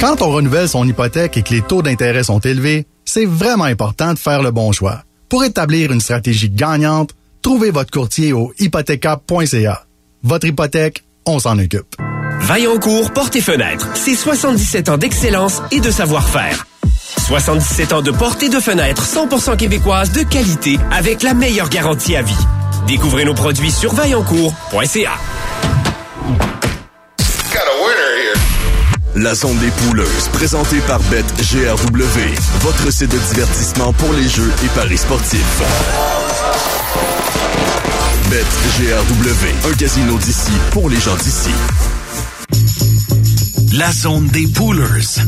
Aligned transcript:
Quand 0.00 0.22
on 0.22 0.30
renouvelle 0.30 0.66
son 0.66 0.88
hypothèque 0.88 1.36
et 1.36 1.42
que 1.42 1.52
les 1.52 1.60
taux 1.60 1.82
d'intérêt 1.82 2.24
sont 2.24 2.38
élevés, 2.38 2.86
c'est 3.04 3.26
vraiment 3.26 3.64
important 3.64 4.14
de 4.14 4.18
faire 4.18 4.42
le 4.42 4.50
bon 4.50 4.72
choix. 4.72 5.02
Pour 5.28 5.44
établir 5.44 5.92
une 5.92 6.00
stratégie 6.00 6.48
gagnante, 6.48 7.10
trouvez 7.42 7.70
votre 7.70 7.90
courtier 7.90 8.32
au 8.32 8.50
hypothéca.ca. 8.58 9.84
Votre 10.22 10.46
hypothèque, 10.46 11.04
on 11.26 11.38
s'en 11.38 11.58
occupe. 11.58 11.96
Vaillancourt 12.40 13.12
Porte 13.12 13.36
et 13.36 13.42
Fenêtres, 13.42 13.90
c'est 13.94 14.14
77 14.14 14.88
ans 14.88 14.96
d'excellence 14.96 15.60
et 15.70 15.80
de 15.80 15.90
savoir-faire. 15.90 16.66
77 17.26 17.92
ans 17.92 18.02
de 18.02 18.10
porte 18.10 18.42
et 18.42 18.48
de 18.48 18.58
fenêtres 18.58 19.04
100% 19.04 19.58
québécoises 19.58 20.12
de 20.12 20.22
qualité 20.22 20.78
avec 20.90 21.22
la 21.22 21.34
meilleure 21.34 21.68
garantie 21.68 22.16
à 22.16 22.22
vie. 22.22 22.46
Découvrez 22.86 23.26
nos 23.26 23.34
produits 23.34 23.70
sur 23.70 23.92
vaillancourt.ca. 23.92 25.12
La 29.22 29.34
zone 29.34 29.58
des 29.58 29.70
pouleuses, 29.70 30.30
présentée 30.32 30.80
par 30.86 30.98
BetGRW, 31.10 32.20
votre 32.60 32.90
site 32.90 33.10
de 33.10 33.18
divertissement 33.18 33.92
pour 33.92 34.10
les 34.14 34.26
jeux 34.26 34.50
et 34.64 34.68
paris 34.68 34.96
sportifs. 34.96 35.62
BetGRW, 38.30 39.70
un 39.70 39.74
casino 39.74 40.16
d'ici 40.16 40.52
pour 40.70 40.88
les 40.88 40.98
gens 40.98 41.16
d'ici. 41.16 41.50
La 43.74 43.92
zone 43.92 44.26
des 44.28 44.46
poolers, 44.46 45.20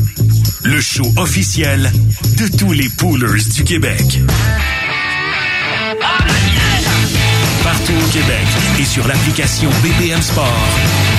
le 0.63 0.81
show 0.81 1.05
officiel 1.17 1.91
de 2.37 2.57
tous 2.57 2.73
les 2.73 2.89
poolers 2.97 3.43
du 3.53 3.63
Québec. 3.63 4.21
Partout 7.63 7.93
au 7.93 8.11
Québec 8.11 8.47
et 8.79 8.85
sur 8.85 9.07
l'application 9.07 9.69
BPM 9.83 10.21
Sport, 10.21 10.67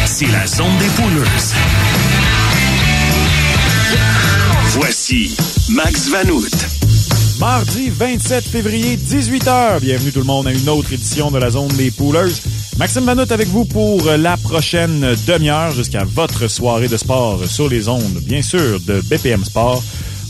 c'est 0.07 0.27
la 0.27 0.45
zone 0.49 0.77
des 0.81 0.89
poolers. 0.89 2.44
Voici 4.71 5.37
Max 5.71 6.09
Vanout. 6.11 6.49
Mardi 7.39 7.91
27 7.91 8.45
février, 8.45 8.97
18h. 8.97 9.81
Bienvenue 9.81 10.13
tout 10.13 10.21
le 10.21 10.25
monde 10.25 10.47
à 10.47 10.53
une 10.53 10.69
autre 10.69 10.93
édition 10.93 11.31
de 11.31 11.39
la 11.39 11.51
zone 11.51 11.69
des 11.69 11.91
poolers. 11.91 12.33
Maxime 12.79 13.05
Vanout 13.05 13.31
avec 13.31 13.49
vous 13.49 13.65
pour 13.65 14.05
la 14.11 14.37
prochaine 14.37 15.15
demi-heure 15.27 15.73
jusqu'à 15.73 16.05
votre 16.05 16.49
soirée 16.49 16.89
de 16.89 16.97
sport 16.97 17.45
sur 17.47 17.69
les 17.69 17.89
ondes, 17.89 18.21
bien 18.23 18.43
sûr, 18.43 18.81
de 18.81 19.01
BPM 19.01 19.45
Sport. 19.45 19.83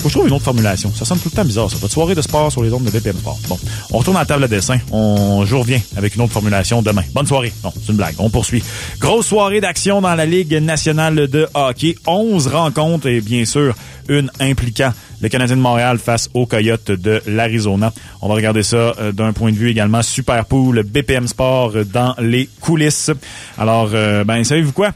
Faut 0.04 0.08
que 0.08 0.12
je 0.12 0.18
trouve 0.18 0.28
une 0.28 0.34
autre 0.34 0.44
formulation. 0.44 0.92
Ça 0.94 1.06
sonne 1.06 1.18
tout 1.18 1.30
le 1.32 1.36
temps 1.36 1.46
bizarre, 1.46 1.70
ça. 1.70 1.78
Votre 1.78 1.94
soirée 1.94 2.14
de 2.14 2.20
sport 2.20 2.52
sur 2.52 2.62
les 2.62 2.70
ondes 2.74 2.84
de 2.84 2.90
BPM 2.90 3.16
Sport. 3.16 3.38
Bon, 3.48 3.58
on 3.90 3.96
retourne 3.96 4.18
à 4.18 4.20
la 4.20 4.26
table 4.26 4.42
de 4.42 4.48
dessin. 4.48 4.76
On, 4.92 5.46
je 5.46 5.54
reviens 5.54 5.80
avec 5.96 6.14
une 6.14 6.20
autre 6.20 6.34
formulation 6.34 6.82
demain. 6.82 7.04
Bonne 7.14 7.26
soirée. 7.26 7.54
Non, 7.64 7.72
c'est 7.74 7.90
une 7.90 7.96
blague. 7.96 8.14
On 8.18 8.28
poursuit. 8.28 8.62
Grosse 9.00 9.28
soirée 9.28 9.62
d'action 9.62 10.02
dans 10.02 10.14
la 10.14 10.26
Ligue 10.26 10.52
nationale 10.56 11.26
de 11.26 11.48
hockey. 11.54 11.94
11 12.06 12.48
rencontres 12.48 13.06
et 13.06 13.22
bien 13.22 13.46
sûr, 13.46 13.74
une 14.10 14.30
impliquant 14.40 14.92
le 15.22 15.30
Canadien 15.30 15.56
de 15.56 15.62
Montréal 15.62 15.96
face 15.96 16.28
aux 16.34 16.44
Coyotes 16.44 16.90
de 16.90 17.22
l'Arizona. 17.26 17.90
On 18.20 18.28
va 18.28 18.34
regarder 18.34 18.62
ça 18.62 18.76
euh, 18.76 19.10
d'un 19.10 19.32
point 19.32 19.52
de 19.52 19.56
vue 19.56 19.70
également 19.70 20.02
Super 20.02 20.44
Pool, 20.44 20.82
BPM 20.82 21.26
Sport 21.28 21.72
dans 21.90 22.14
les 22.18 22.46
coulisses. 22.60 23.10
Alors, 23.56 23.88
euh, 23.94 24.22
ben, 24.22 24.44
savez-vous 24.44 24.72
quoi? 24.72 24.92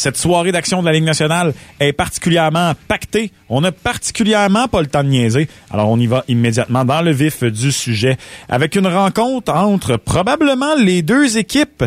Cette 0.00 0.16
soirée 0.16 0.50
d'action 0.50 0.80
de 0.80 0.86
la 0.86 0.92
Ligue 0.92 1.04
nationale 1.04 1.52
est 1.78 1.92
particulièrement 1.92 2.72
pactée. 2.88 3.32
On 3.50 3.60
n'a 3.60 3.70
particulièrement 3.70 4.66
pas 4.66 4.80
le 4.80 4.86
temps 4.86 5.04
de 5.04 5.10
niaiser. 5.10 5.46
Alors, 5.70 5.90
on 5.90 5.98
y 5.98 6.06
va 6.06 6.24
immédiatement 6.26 6.86
dans 6.86 7.02
le 7.02 7.10
vif 7.10 7.44
du 7.44 7.70
sujet 7.70 8.16
avec 8.48 8.76
une 8.76 8.86
rencontre 8.86 9.52
entre 9.52 9.98
probablement 9.98 10.74
les 10.74 11.02
deux 11.02 11.36
équipes 11.36 11.84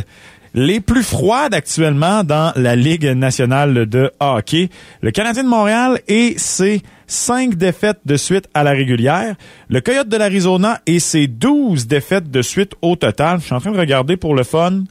les 0.54 0.80
plus 0.80 1.02
froides 1.02 1.56
actuellement 1.56 2.24
dans 2.24 2.54
la 2.56 2.76
Ligue 2.76 3.08
nationale 3.08 3.88
de 3.88 4.12
hockey. 4.20 4.70
Le 5.02 5.10
Canadien 5.10 5.44
de 5.44 5.50
Montréal 5.50 6.00
et 6.08 6.36
ses 6.38 6.84
cinq 7.08 7.56
défaites 7.56 8.02
de 8.06 8.16
suite 8.16 8.48
à 8.54 8.64
la 8.64 8.72
régulière. 8.72 9.36
Le 9.70 9.82
Coyote 9.82 10.08
de 10.08 10.18
l'Arizona 10.18 10.82
et 10.86 11.00
ses 11.00 11.26
12 11.26 11.88
défaites 11.88 12.30
de 12.30 12.44
suite 12.44 12.76
au 12.84 12.96
total. 12.96 13.40
Je 13.40 13.46
suis 13.46 13.56
en 13.56 13.60
train 13.60 13.72
de 13.72 13.80
regarder 13.80 14.18
pour 14.18 14.36
le 14.36 14.44
fun. 14.44 14.84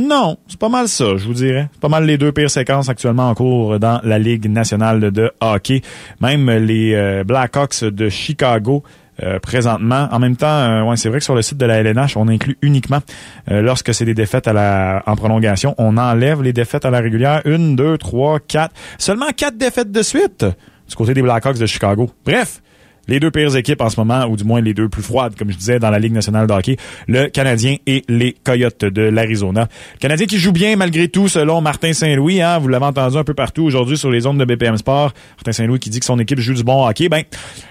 Non, 0.00 0.38
c'est 0.48 0.58
pas 0.58 0.70
mal 0.70 0.88
ça, 0.88 1.16
je 1.16 1.26
vous 1.26 1.34
dirais. 1.34 1.68
C'est 1.72 1.80
pas 1.80 1.88
mal 1.88 2.06
les 2.06 2.16
deux 2.16 2.32
pires 2.32 2.50
séquences 2.50 2.88
actuellement 2.88 3.28
en 3.28 3.34
cours 3.34 3.78
dans 3.78 4.00
la 4.02 4.18
Ligue 4.18 4.48
nationale 4.48 5.10
de 5.10 5.30
hockey. 5.40 5.82
Même 6.20 6.50
les 6.50 6.94
euh, 6.94 7.22
Blackhawks 7.22 7.84
de 7.84 8.08
Chicago 8.08 8.82
euh, 9.22 9.38
présentement. 9.40 10.08
En 10.10 10.18
même 10.18 10.36
temps, 10.36 10.46
euh, 10.46 10.82
ouais, 10.84 10.96
c'est 10.96 11.10
vrai 11.10 11.18
que 11.18 11.24
sur 11.24 11.34
le 11.34 11.42
site 11.42 11.58
de 11.58 11.66
la 11.66 11.82
LNH, 11.82 12.16
on 12.16 12.28
inclut 12.28 12.56
uniquement 12.62 13.00
lorsque 13.48 13.92
c'est 13.92 14.06
des 14.06 14.14
défaites 14.14 14.48
en 14.48 15.16
prolongation, 15.16 15.74
on 15.76 15.98
enlève 15.98 16.42
les 16.42 16.54
défaites 16.54 16.86
à 16.86 16.90
la 16.90 17.00
régulière. 17.00 17.42
Une, 17.44 17.76
deux, 17.76 17.98
trois, 17.98 18.40
quatre. 18.40 18.74
Seulement 18.96 19.28
quatre 19.36 19.58
défaites 19.58 19.92
de 19.92 20.02
suite 20.02 20.46
du 20.88 20.96
côté 20.96 21.12
des 21.12 21.22
Blackhawks 21.22 21.58
de 21.58 21.66
Chicago. 21.66 22.10
Bref, 22.24 22.62
les 23.08 23.20
deux 23.20 23.30
pires 23.30 23.54
équipes 23.56 23.80
en 23.80 23.90
ce 23.90 23.98
moment, 23.98 24.24
ou 24.26 24.36
du 24.36 24.44
moins 24.44 24.60
les 24.60 24.74
deux 24.74 24.88
plus 24.88 25.02
froides, 25.02 25.34
comme 25.36 25.50
je 25.50 25.56
disais, 25.56 25.78
dans 25.78 25.90
la 25.90 25.98
Ligue 25.98 26.12
nationale 26.12 26.46
de 26.46 26.52
hockey, 26.52 26.76
le 27.08 27.28
Canadien 27.28 27.76
et 27.86 28.02
les 28.08 28.34
Coyotes 28.44 28.84
de 28.84 29.02
l'Arizona. 29.02 29.68
Le 29.94 29.98
Canadien 29.98 30.26
qui 30.26 30.38
joue 30.38 30.52
bien 30.52 30.76
malgré 30.76 31.08
tout, 31.08 31.28
selon 31.28 31.60
Martin 31.60 31.92
Saint-Louis. 31.92 32.40
Hein, 32.40 32.58
vous 32.58 32.68
l'avez 32.68 32.86
entendu 32.86 33.16
un 33.16 33.24
peu 33.24 33.34
partout 33.34 33.64
aujourd'hui 33.64 33.98
sur 33.98 34.10
les 34.10 34.26
ondes 34.26 34.38
de 34.38 34.44
BPM 34.44 34.76
Sport. 34.76 35.12
Martin 35.36 35.52
Saint-Louis 35.52 35.78
qui 35.78 35.90
dit 35.90 36.00
que 36.00 36.06
son 36.06 36.18
équipe 36.18 36.40
joue 36.40 36.54
du 36.54 36.64
bon 36.64 36.86
hockey. 36.86 37.08
Ben, 37.08 37.22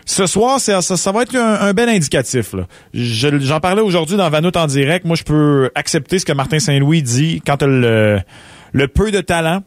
ce 0.05 0.25
soir, 0.27 0.59
ça, 0.59 1.11
va 1.11 1.21
être 1.21 1.35
un, 1.35 1.73
bel 1.73 1.89
indicatif. 1.89 2.55
J'en 2.93 3.59
parlais 3.59 3.81
aujourd'hui 3.81 4.17
dans 4.17 4.29
Vanout 4.29 4.55
en 4.55 4.67
direct. 4.67 5.05
Moi, 5.05 5.15
je 5.15 5.23
peux 5.23 5.69
accepter 5.75 6.19
ce 6.19 6.25
que 6.25 6.33
Martin 6.33 6.59
Saint-Louis 6.59 7.01
dit 7.01 7.41
quand 7.45 7.61
le, 7.61 8.19
le 8.73 8.87
peu 8.87 9.11
de 9.11 9.21
talent 9.21 9.61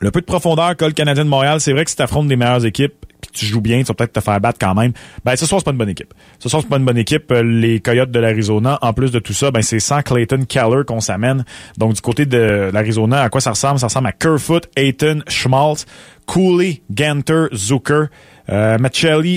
le 0.00 0.10
peu 0.10 0.20
de 0.20 0.26
profondeur 0.26 0.76
qu'a 0.76 0.86
le 0.86 0.92
Canadien 0.92 1.24
de 1.24 1.30
Montréal, 1.30 1.60
c'est 1.60 1.72
vrai 1.72 1.84
que 1.84 1.90
si 1.90 1.96
tu 1.96 2.26
des 2.26 2.36
meilleures 2.36 2.66
équipes, 2.66 3.05
tu 3.32 3.46
joues 3.46 3.60
bien, 3.60 3.78
tu 3.80 3.86
vas 3.86 3.94
peut-être 3.94 4.12
te 4.12 4.20
faire 4.20 4.40
battre 4.40 4.58
quand 4.60 4.74
même. 4.74 4.92
Ben 5.24 5.36
ce 5.36 5.46
soir 5.46 5.60
c'est 5.60 5.64
pas 5.64 5.72
une 5.72 5.78
bonne 5.78 5.88
équipe. 5.88 6.12
Ce 6.38 6.48
soir 6.48 6.62
c'est 6.62 6.68
pas 6.68 6.76
une 6.76 6.84
bonne 6.84 6.98
équipe. 6.98 7.30
Euh, 7.32 7.42
les 7.42 7.80
Coyotes 7.80 8.10
de 8.10 8.18
l'Arizona, 8.20 8.78
en 8.82 8.92
plus 8.92 9.10
de 9.10 9.18
tout 9.18 9.32
ça, 9.32 9.50
ben 9.50 9.62
c'est 9.62 9.80
sans 9.80 10.02
Clayton 10.02 10.44
Keller 10.48 10.82
qu'on 10.86 11.00
s'amène. 11.00 11.44
Donc 11.78 11.94
du 11.94 12.00
côté 12.00 12.26
de 12.26 12.70
l'Arizona, 12.72 13.22
à 13.22 13.28
quoi 13.28 13.40
ça 13.40 13.50
ressemble? 13.50 13.78
Ça 13.78 13.86
ressemble 13.86 14.08
à 14.08 14.12
Kerfoot, 14.12 14.68
Ayton, 14.76 15.20
Schmaltz, 15.28 15.86
Cooley, 16.26 16.82
Ganter, 16.90 17.46
Zucker, 17.54 18.06
euh, 18.48 18.78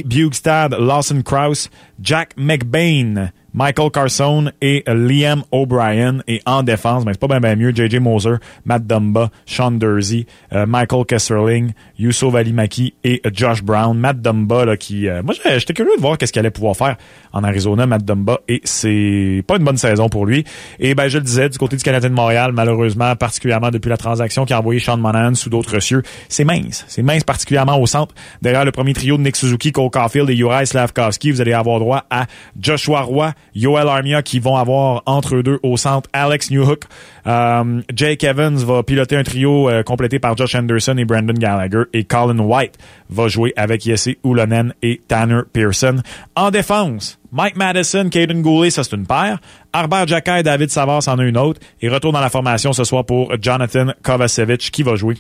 Bugstad, 0.06 0.76
Lawson 0.80 1.22
Krause, 1.24 1.70
Jack 2.02 2.32
McBain. 2.38 3.32
Michael 3.54 3.92
Carson 3.92 4.52
et 4.62 4.84
Liam 4.88 5.44
O'Brien. 5.52 6.20
Et 6.28 6.42
en 6.46 6.64
défense, 6.64 7.06
ben, 7.06 7.14
c'est 7.14 7.28
pas 7.28 7.40
bien 7.40 7.56
mieux, 7.56 7.72
JJ 7.72 8.00
Moser, 8.00 8.36
Matt 8.66 8.86
Dumba, 8.86 9.30
Sean 9.46 9.72
Dursey, 9.72 10.26
euh, 10.54 10.66
Michael 10.66 11.06
Kesserling, 11.06 11.72
Yusuf 11.98 12.34
Alimaki 12.36 12.94
et 13.04 13.22
Josh 13.34 13.64
Brown. 13.64 13.98
Matt 13.98 14.22
Dumba, 14.22 14.66
là, 14.66 14.78
qui... 14.78 15.08
Euh, 15.08 15.22
moi, 15.24 15.34
j'étais 15.58 15.74
curieux 15.74 15.96
de 15.96 16.02
voir 16.02 16.18
qu'est-ce 16.18 16.32
qu'il 16.32 16.40
allait 16.40 16.52
pouvoir 16.52 16.76
faire 16.76 16.98
en 17.34 17.44
Arizona, 17.44 17.86
Matt 17.86 18.04
Dumba, 18.04 18.40
et 18.48 18.62
c'est 18.64 19.44
pas 19.46 19.58
une 19.58 19.64
bonne 19.64 19.78
saison 19.78 20.10
pour 20.10 20.26
lui. 20.26 20.44
Et 20.80 20.96
ben, 20.96 21.08
je 21.08 21.18
le 21.18 21.24
disais, 21.24 21.50
du 21.50 21.58
côté 21.58 21.76
du 21.76 21.84
Canadien 21.84 22.10
de 22.10 22.16
Montréal, 22.16 22.52
malheureusement, 22.54 23.16
particulièrement 23.16 23.70
depuis 23.70 23.90
la 23.90 23.98
transaction 23.98 24.46
qui 24.46 24.54
a 24.54 24.60
envoyé 24.60 24.80
Sean 24.80 24.98
Monahan 24.98 25.36
sous 25.36 25.50
d'autres 25.50 25.80
cieux, 25.80 26.02
c'est 26.28 26.44
mince. 26.44 26.86
C'est 26.88 27.04
mince 27.04 27.24
particulièrement 27.24 27.80
au 27.80 27.86
centre. 27.86 28.14
Derrière 28.42 28.66
le 28.66 28.72
premier 28.72 28.94
trio 28.94 29.18
de 29.18 29.24
Nick 29.24 29.36
Suzuki, 29.36 29.72
Cole 29.72 29.90
Caulfield 29.90 30.30
et 30.30 30.38
Uri 30.38 30.66
Slavkovski, 30.66 31.32
vous 31.32 31.42
allez 31.42 31.54
avoir 31.54 31.80
droit 31.80 32.06
à 32.10 32.26
Joshua 32.60 33.02
Roy, 33.02 33.34
Yoel 33.56 33.88
Armia 33.88 34.22
qui 34.22 34.40
vont 34.40 34.56
avoir 34.56 35.04
entre 35.06 35.36
eux 35.36 35.44
deux 35.44 35.60
au 35.64 35.78
centre 35.78 36.10
Alex 36.14 36.52
Newhook. 36.52 36.84
Euh, 37.28 37.82
Jake 37.94 38.24
Evans 38.24 38.56
va 38.58 38.84
piloter 38.84 39.16
un 39.16 39.24
trio 39.24 39.70
euh, 39.70 39.84
complété 39.84 40.20
par 40.20 40.38
Josh 40.38 40.56
Anderson 40.56 40.96
et 40.98 41.06
Brandon 41.06 41.34
Gallagher. 41.34 41.84
Et 41.94 42.04
Colin 42.04 42.40
White 42.40 42.76
va 43.10 43.28
jouer 43.28 43.54
avec 43.56 43.84
Jesse 43.84 44.10
Ulonen 44.24 44.74
et 44.82 45.02
Tanner 45.08 45.42
Pearson. 45.52 45.98
En 46.36 46.52
défense, 46.52 47.20
Mike 47.32 47.58
Madison, 47.58 48.10
Caden 48.10 48.42
Goulet, 48.42 48.70
ça 48.70 48.84
c'est 48.84 48.96
une 48.96 49.06
paire. 49.06 49.40
Arbert 49.74 50.08
Jacquet 50.08 50.40
et 50.40 50.44
David 50.44 50.70
Savard 50.70 51.04
c'en 51.04 51.18
a 51.20 51.24
une 51.24 51.38
autre. 51.38 51.60
Et 51.82 51.90
retour 51.90 52.12
dans 52.12 52.22
la 52.22 52.30
formation 52.30 52.74
ce 52.74 52.84
soir 52.84 53.06
pour 53.06 53.32
Jonathan 53.42 53.88
Kovacevic 54.04 54.72
qui 54.72 54.84
va 54.84 54.96
jouer 54.96 55.16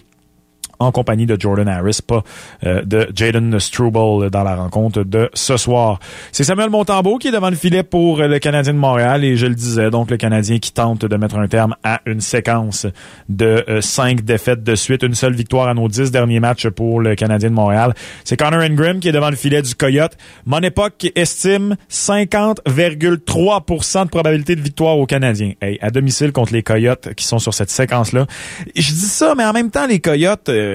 en 0.79 0.91
compagnie 0.91 1.25
de 1.25 1.39
Jordan 1.39 1.67
Harris, 1.67 1.99
pas 2.05 2.23
euh, 2.65 2.83
de 2.83 3.09
Jaden 3.13 3.59
Struble 3.59 4.29
dans 4.29 4.43
la 4.43 4.55
rencontre 4.55 5.03
de 5.03 5.29
ce 5.33 5.57
soir. 5.57 5.99
C'est 6.31 6.45
Samuel 6.45 6.69
Montambeau 6.69 7.17
qui 7.17 7.27
est 7.27 7.31
devant 7.31 7.49
le 7.49 7.57
filet 7.57 7.83
pour 7.83 8.21
le 8.21 8.39
Canadien 8.39 8.73
de 8.73 8.79
Montréal 8.79 9.25
et 9.25 9.35
je 9.35 9.45
le 9.45 9.55
disais, 9.55 9.89
donc 9.89 10.09
le 10.09 10.15
Canadien 10.17 10.59
qui 10.59 10.71
tente 10.71 11.03
de 11.05 11.17
mettre 11.17 11.37
un 11.37 11.47
terme 11.47 11.75
à 11.83 11.99
une 12.05 12.21
séquence 12.21 12.87
de 13.27 13.65
euh, 13.67 13.81
cinq 13.81 14.23
défaites 14.23 14.63
de 14.63 14.75
suite, 14.75 15.03
une 15.03 15.15
seule 15.15 15.33
victoire 15.33 15.67
à 15.67 15.73
nos 15.73 15.89
dix 15.89 16.11
derniers 16.11 16.39
matchs 16.39 16.69
pour 16.69 17.01
le 17.01 17.15
Canadien 17.15 17.49
de 17.49 17.55
Montréal. 17.55 17.93
C'est 18.23 18.37
Connor 18.37 18.61
Ingram 18.61 18.99
qui 18.99 19.09
est 19.09 19.13
devant 19.13 19.29
le 19.29 19.35
filet 19.35 19.61
du 19.61 19.75
Coyote. 19.75 20.15
Mon 20.45 20.59
époque 20.59 21.11
estime 21.15 21.75
50,3% 21.89 24.05
de 24.05 24.09
probabilité 24.09 24.55
de 24.55 24.61
victoire 24.61 24.97
aux 24.97 25.05
Canadiens. 25.05 25.51
Hey, 25.61 25.77
à 25.81 25.91
domicile 25.91 26.31
contre 26.31 26.53
les 26.53 26.63
Coyotes 26.63 27.13
qui 27.15 27.25
sont 27.25 27.39
sur 27.39 27.53
cette 27.53 27.69
séquence-là. 27.69 28.27
Je 28.75 28.91
dis 28.91 28.99
ça, 28.99 29.35
mais 29.35 29.43
en 29.43 29.51
même 29.51 29.71
temps, 29.71 29.85
les 29.85 29.99
Coyotes... 29.99 30.47
Euh, 30.47 30.68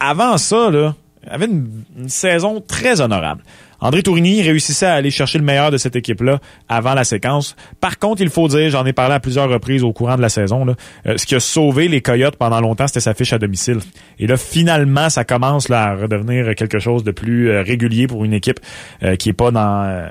avant 0.00 0.36
ça, 0.36 0.70
là, 0.70 0.94
avait 1.28 1.46
une, 1.46 2.08
saison 2.08 2.60
très 2.60 3.00
honorable. 3.00 3.42
André 3.80 4.02
Tourigny 4.02 4.42
réussissait 4.42 4.86
à 4.86 4.94
aller 4.94 5.10
chercher 5.10 5.38
le 5.38 5.44
meilleur 5.44 5.72
de 5.72 5.76
cette 5.76 5.96
équipe-là 5.96 6.38
avant 6.68 6.94
la 6.94 7.02
séquence. 7.02 7.56
Par 7.80 7.98
contre, 7.98 8.22
il 8.22 8.30
faut 8.30 8.46
dire, 8.46 8.70
j'en 8.70 8.86
ai 8.86 8.92
parlé 8.92 9.14
à 9.14 9.20
plusieurs 9.20 9.48
reprises 9.48 9.82
au 9.82 9.92
courant 9.92 10.16
de 10.16 10.22
la 10.22 10.28
saison, 10.28 10.64
là, 10.64 10.74
euh, 11.06 11.16
ce 11.16 11.26
qui 11.26 11.34
a 11.34 11.40
sauvé 11.40 11.88
les 11.88 12.00
Coyotes 12.00 12.36
pendant 12.36 12.60
longtemps, 12.60 12.86
c'était 12.86 13.00
sa 13.00 13.14
fiche 13.14 13.32
à 13.32 13.38
domicile. 13.38 13.80
Et 14.20 14.28
là, 14.28 14.36
finalement, 14.36 15.10
ça 15.10 15.24
commence 15.24 15.68
là, 15.68 15.82
à 15.82 15.94
redevenir 15.96 16.54
quelque 16.54 16.78
chose 16.78 17.02
de 17.02 17.10
plus 17.10 17.50
euh, 17.50 17.62
régulier 17.62 18.06
pour 18.06 18.24
une 18.24 18.34
équipe 18.34 18.60
euh, 19.02 19.16
qui 19.16 19.30
est 19.30 19.34
pas 19.34 19.50
dans 19.50 20.08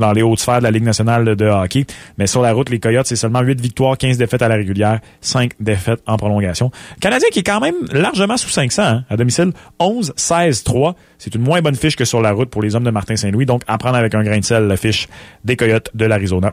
dans 0.00 0.12
les 0.12 0.22
hautes 0.22 0.40
sphères 0.40 0.58
de 0.58 0.64
la 0.64 0.70
Ligue 0.70 0.84
nationale 0.84 1.36
de 1.36 1.46
hockey. 1.46 1.86
Mais 2.18 2.26
sur 2.26 2.42
la 2.42 2.52
route, 2.52 2.70
les 2.70 2.80
Coyotes, 2.80 3.06
c'est 3.06 3.16
seulement 3.16 3.40
8 3.40 3.60
victoires, 3.60 3.96
15 3.96 4.18
défaites 4.18 4.42
à 4.42 4.48
la 4.48 4.56
régulière, 4.56 5.00
5 5.20 5.52
défaites 5.60 6.02
en 6.06 6.16
prolongation. 6.16 6.70
Canadien 7.00 7.28
qui 7.30 7.40
est 7.40 7.44
quand 7.44 7.60
même 7.60 7.76
largement 7.92 8.36
sous 8.36 8.48
500 8.48 8.82
hein, 8.82 9.04
à 9.08 9.16
domicile, 9.16 9.52
11, 9.78 10.12
16, 10.16 10.64
3. 10.64 10.96
C'est 11.18 11.34
une 11.34 11.42
moins 11.42 11.60
bonne 11.60 11.76
fiche 11.76 11.96
que 11.96 12.04
sur 12.04 12.20
la 12.20 12.32
route 12.32 12.50
pour 12.50 12.62
les 12.62 12.74
hommes 12.74 12.84
de 12.84 12.90
Martin 12.90 13.16
Saint-Louis. 13.16 13.46
Donc, 13.46 13.62
à 13.68 13.78
prendre 13.78 13.96
avec 13.96 14.14
un 14.14 14.22
grain 14.22 14.38
de 14.38 14.44
sel 14.44 14.66
la 14.66 14.76
fiche 14.76 15.08
des 15.44 15.56
Coyotes 15.56 15.90
de 15.94 16.06
l'Arizona 16.06 16.52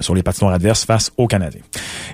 sur 0.00 0.14
les 0.14 0.22
patinoires 0.22 0.54
adverses 0.54 0.84
face 0.84 1.10
aux 1.16 1.26
Canadiens. 1.26 1.62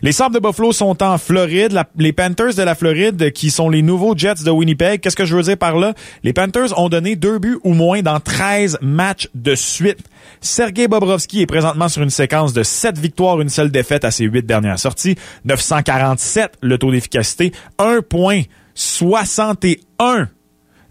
Les 0.03 0.13
Sabres 0.13 0.35
de 0.35 0.41
Buffalo 0.41 0.73
sont 0.73 1.03
en 1.03 1.19
Floride. 1.19 1.79
les 1.99 2.13
Panthers 2.13 2.55
de 2.55 2.63
la 2.63 2.75
Floride, 2.75 3.33
qui 3.33 3.51
sont 3.51 3.69
les 3.69 3.83
nouveaux 3.83 4.17
Jets 4.17 4.45
de 4.45 4.51
Winnipeg. 4.51 5.01
Qu'est-ce 5.01 5.17
que 5.17 5.25
je 5.25 5.37
veux 5.37 5.43
dire 5.43 5.59
par 5.59 5.77
là? 5.77 5.95
Les 6.23 6.33
Panthers 6.33 6.79
ont 6.79 6.89
donné 6.89 7.17
deux 7.17 7.39
buts 7.39 7.59
ou 7.63 7.75
moins 7.75 8.03
dans 8.03 8.21
13 8.21 8.79
matchs 8.81 9.29
de 9.35 9.55
suite. 9.55 9.99
Sergei 10.41 10.89
Bobrovski 10.89 11.43
est 11.43 11.47
présentement 11.47 11.89
sur 11.89 12.03
une 12.03 12.11
séquence 12.11 12.53
de 12.53 12.63
7 12.63 12.99
victoires, 12.99 13.41
une 13.41 13.49
seule 13.49 13.71
défaite 13.71 14.05
à 14.05 14.11
ses 14.11 14.25
8 14.25 14.47
dernières 14.47 14.79
sorties. 14.79 15.17
947 15.45 16.59
le 16.63 16.79
taux 16.79 16.91
d'efficacité. 16.91 17.53
1.61 17.79 20.29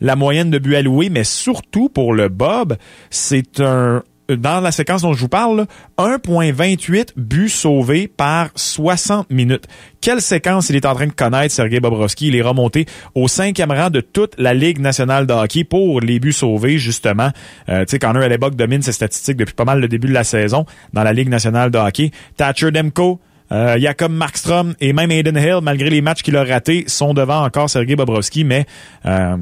la 0.01 0.15
moyenne 0.18 0.51
de 0.51 0.59
buts 0.59 0.75
alloués, 0.75 1.09
mais 1.09 1.24
surtout 1.24 1.88
pour 1.88 2.13
le 2.13 2.27
Bob, 2.27 2.75
c'est 3.09 3.62
un 3.62 4.03
dans 4.30 4.60
la 4.60 4.72
séquence 4.72 5.02
dont 5.02 5.14
je 5.14 5.20
vous 5.20 5.30
parle, 5.30 5.66
1.28 5.98 7.10
buts 7.16 7.50
sauvés 7.50 8.08
par 8.08 8.50
60 8.56 9.30
minutes. 9.30 9.66
Quelle 10.02 10.22
séquence 10.22 10.70
il 10.70 10.75
est 10.75 10.86
en 10.86 10.96
train 10.96 11.08
de 11.08 11.12
connaître, 11.12 11.54
Sergei 11.54 11.80
Bobrovski? 11.80 12.28
Il 12.28 12.36
est 12.36 12.42
remonté 12.42 12.86
au 13.16 13.28
cinquième 13.28 13.72
rang 13.72 13.90
de 13.90 14.02
toute 14.02 14.34
la 14.38 14.54
Ligue 14.54 14.80
nationale 14.80 15.28
de 15.28 15.34
hockey 15.34 15.64
pour 15.64 16.02
les 16.02 16.20
buts 16.20 16.34
sauvés, 16.34 16.78
justement. 16.78 17.31
Euh, 17.70 17.86
tu 17.86 17.92
sais, 17.92 18.00
Connor 18.00 18.24
Hellebuck 18.24 18.56
domine 18.56 18.81
ses 18.81 18.92
statistiques 18.92 19.38
depuis 19.38 19.54
pas 19.54 19.66
mal 19.66 19.80
le 19.80 19.88
début 19.88 20.08
de 20.08 20.14
la 20.14 20.24
saison 20.24 20.66
dans 20.94 21.04
la 21.04 21.14
Ligue 21.14 21.30
nationale 21.30 21.72
de 21.72 21.78
hockey. 21.78 22.12
Thatcher 22.38 22.72
Demko, 22.72 23.20
euh, 23.52 23.78
Jakob 23.80 24.12
Markstrom 24.12 24.74
et 24.81 24.94
même 24.94 25.12
Aiden 25.12 25.38
Hill, 25.38 25.60
malgré 25.62 25.90
les 25.90 26.02
matchs 26.02 26.24
qu'il 26.24 26.36
a 26.38 26.44
ratés, 26.44 26.86
sont 26.88 27.14
devant 27.14 27.44
encore 27.44 27.70
Sergei 27.70 27.96
Bobrovski, 27.96 28.44
mais 28.44 28.66
euh, 29.06 29.38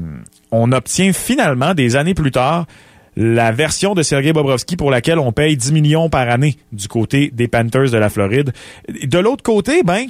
on 0.50 0.70
obtient 0.72 1.12
finalement, 1.12 1.72
des 1.74 1.96
années 1.96 2.14
plus 2.14 2.30
tard, 2.30 2.66
la 3.16 3.52
version 3.52 3.94
de 3.94 4.02
Sergei 4.02 4.32
Bobrovski 4.32 4.76
pour 4.76 4.90
laquelle 4.90 5.18
on 5.18 5.32
paye 5.32 5.56
10 5.56 5.72
millions 5.72 6.08
par 6.08 6.28
année 6.28 6.56
du 6.72 6.88
côté 6.88 7.30
des 7.32 7.48
Panthers 7.48 7.90
de 7.90 7.98
la 7.98 8.08
Floride. 8.08 8.52
De 8.88 9.18
l'autre 9.18 9.42
côté, 9.42 9.82
ben, 9.82 10.06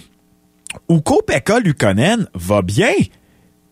Uko 0.89 1.23
Pekka 1.23 1.61
Lukonen 1.61 2.29
va 2.35 2.63
bien. 2.63 2.93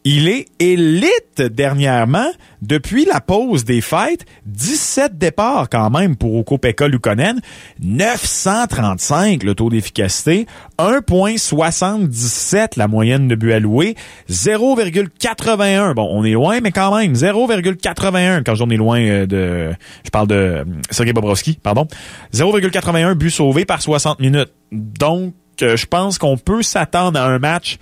Il 0.04 0.28
est 0.28 0.46
élite 0.58 1.42
dernièrement. 1.42 2.30
Depuis 2.62 3.04
la 3.04 3.20
pause 3.20 3.66
des 3.66 3.82
fêtes, 3.82 4.24
17 4.46 5.18
départs 5.18 5.68
quand 5.68 5.90
même 5.90 6.16
pour 6.16 6.36
Okopeka 6.36 6.88
Lukonen, 6.88 7.38
935 7.82 9.42
le 9.42 9.54
taux 9.54 9.68
d'efficacité, 9.68 10.46
1.77 10.78 12.78
la 12.78 12.88
moyenne 12.88 13.28
de 13.28 13.34
but 13.34 13.52
alloué, 13.52 13.94
0,81. 14.30 15.92
Bon, 15.92 16.08
on 16.10 16.24
est 16.24 16.32
loin, 16.32 16.60
mais 16.62 16.72
quand 16.72 16.96
même, 16.96 17.12
0,81 17.12 18.42
quand 18.42 18.54
j'en 18.54 18.70
ai 18.70 18.78
loin 18.78 19.00
euh, 19.00 19.26
de... 19.26 19.74
Je 20.04 20.10
parle 20.10 20.28
de 20.28 20.34
euh, 20.34 20.64
Sergei 20.90 21.12
Bobrovski, 21.12 21.58
pardon. 21.62 21.86
0,81 22.32 23.12
but 23.14 23.30
sauvé 23.30 23.66
par 23.66 23.82
60 23.82 24.20
minutes. 24.20 24.52
Donc, 24.72 25.34
euh, 25.60 25.76
je 25.76 25.84
pense 25.84 26.16
qu'on 26.16 26.38
peut 26.38 26.62
s'attendre 26.62 27.20
à 27.20 27.26
un 27.26 27.38
match 27.38 27.78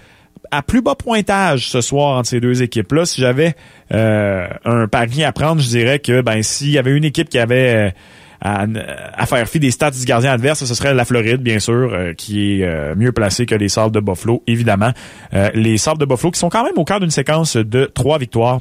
à 0.51 0.63
plus 0.63 0.83
bas 0.83 0.95
pointage 0.95 1.69
ce 1.69 1.81
soir 1.81 2.19
entre 2.19 2.29
ces 2.29 2.41
deux 2.41 2.63
équipes-là. 2.63 3.05
Si 3.07 3.21
j'avais 3.21 3.55
euh, 3.93 4.47
un 4.65 4.89
pari 4.89 5.25
à 5.25 5.33
prendre, 5.33 5.61
je 5.61 5.69
dirais 5.69 5.99
que 5.99 6.21
ben 6.21 6.43
s'il 6.43 6.71
y 6.71 6.79
avait 6.79 6.97
une 6.97 7.05
équipe 7.05 7.29
qui 7.29 7.39
avait 7.39 7.93
euh, 8.45 8.67
à, 9.17 9.27
faire 9.27 9.49
fi 9.49 9.59
des 9.59 9.71
stats 9.71 9.91
du 9.91 10.05
gardien 10.05 10.33
adverse, 10.33 10.65
ce 10.65 10.75
serait 10.75 10.95
la 10.95 11.05
Floride, 11.05 11.43
bien 11.43 11.59
sûr, 11.59 11.91
euh, 11.93 12.13
qui 12.15 12.63
est 12.63 12.95
mieux 12.95 13.13
placée 13.13 13.47
que 13.47 13.55
les 13.55 13.69
Sables 13.69 13.95
de 13.95 14.01
Buffalo, 14.01 14.43
évidemment. 14.47 14.93
les 15.55 15.79
Sables 15.79 16.01
de 16.01 16.07
Buffalo 16.07 16.31
qui 16.31 16.39
sont 16.39 16.49
quand 16.49 16.65
même 16.65 16.77
au 16.77 16.85
cœur 16.85 17.01
d'une 17.01 17.11
séquence 17.11 17.57
de 17.57 17.91
trois 17.93 18.19
victoires 18.19 18.61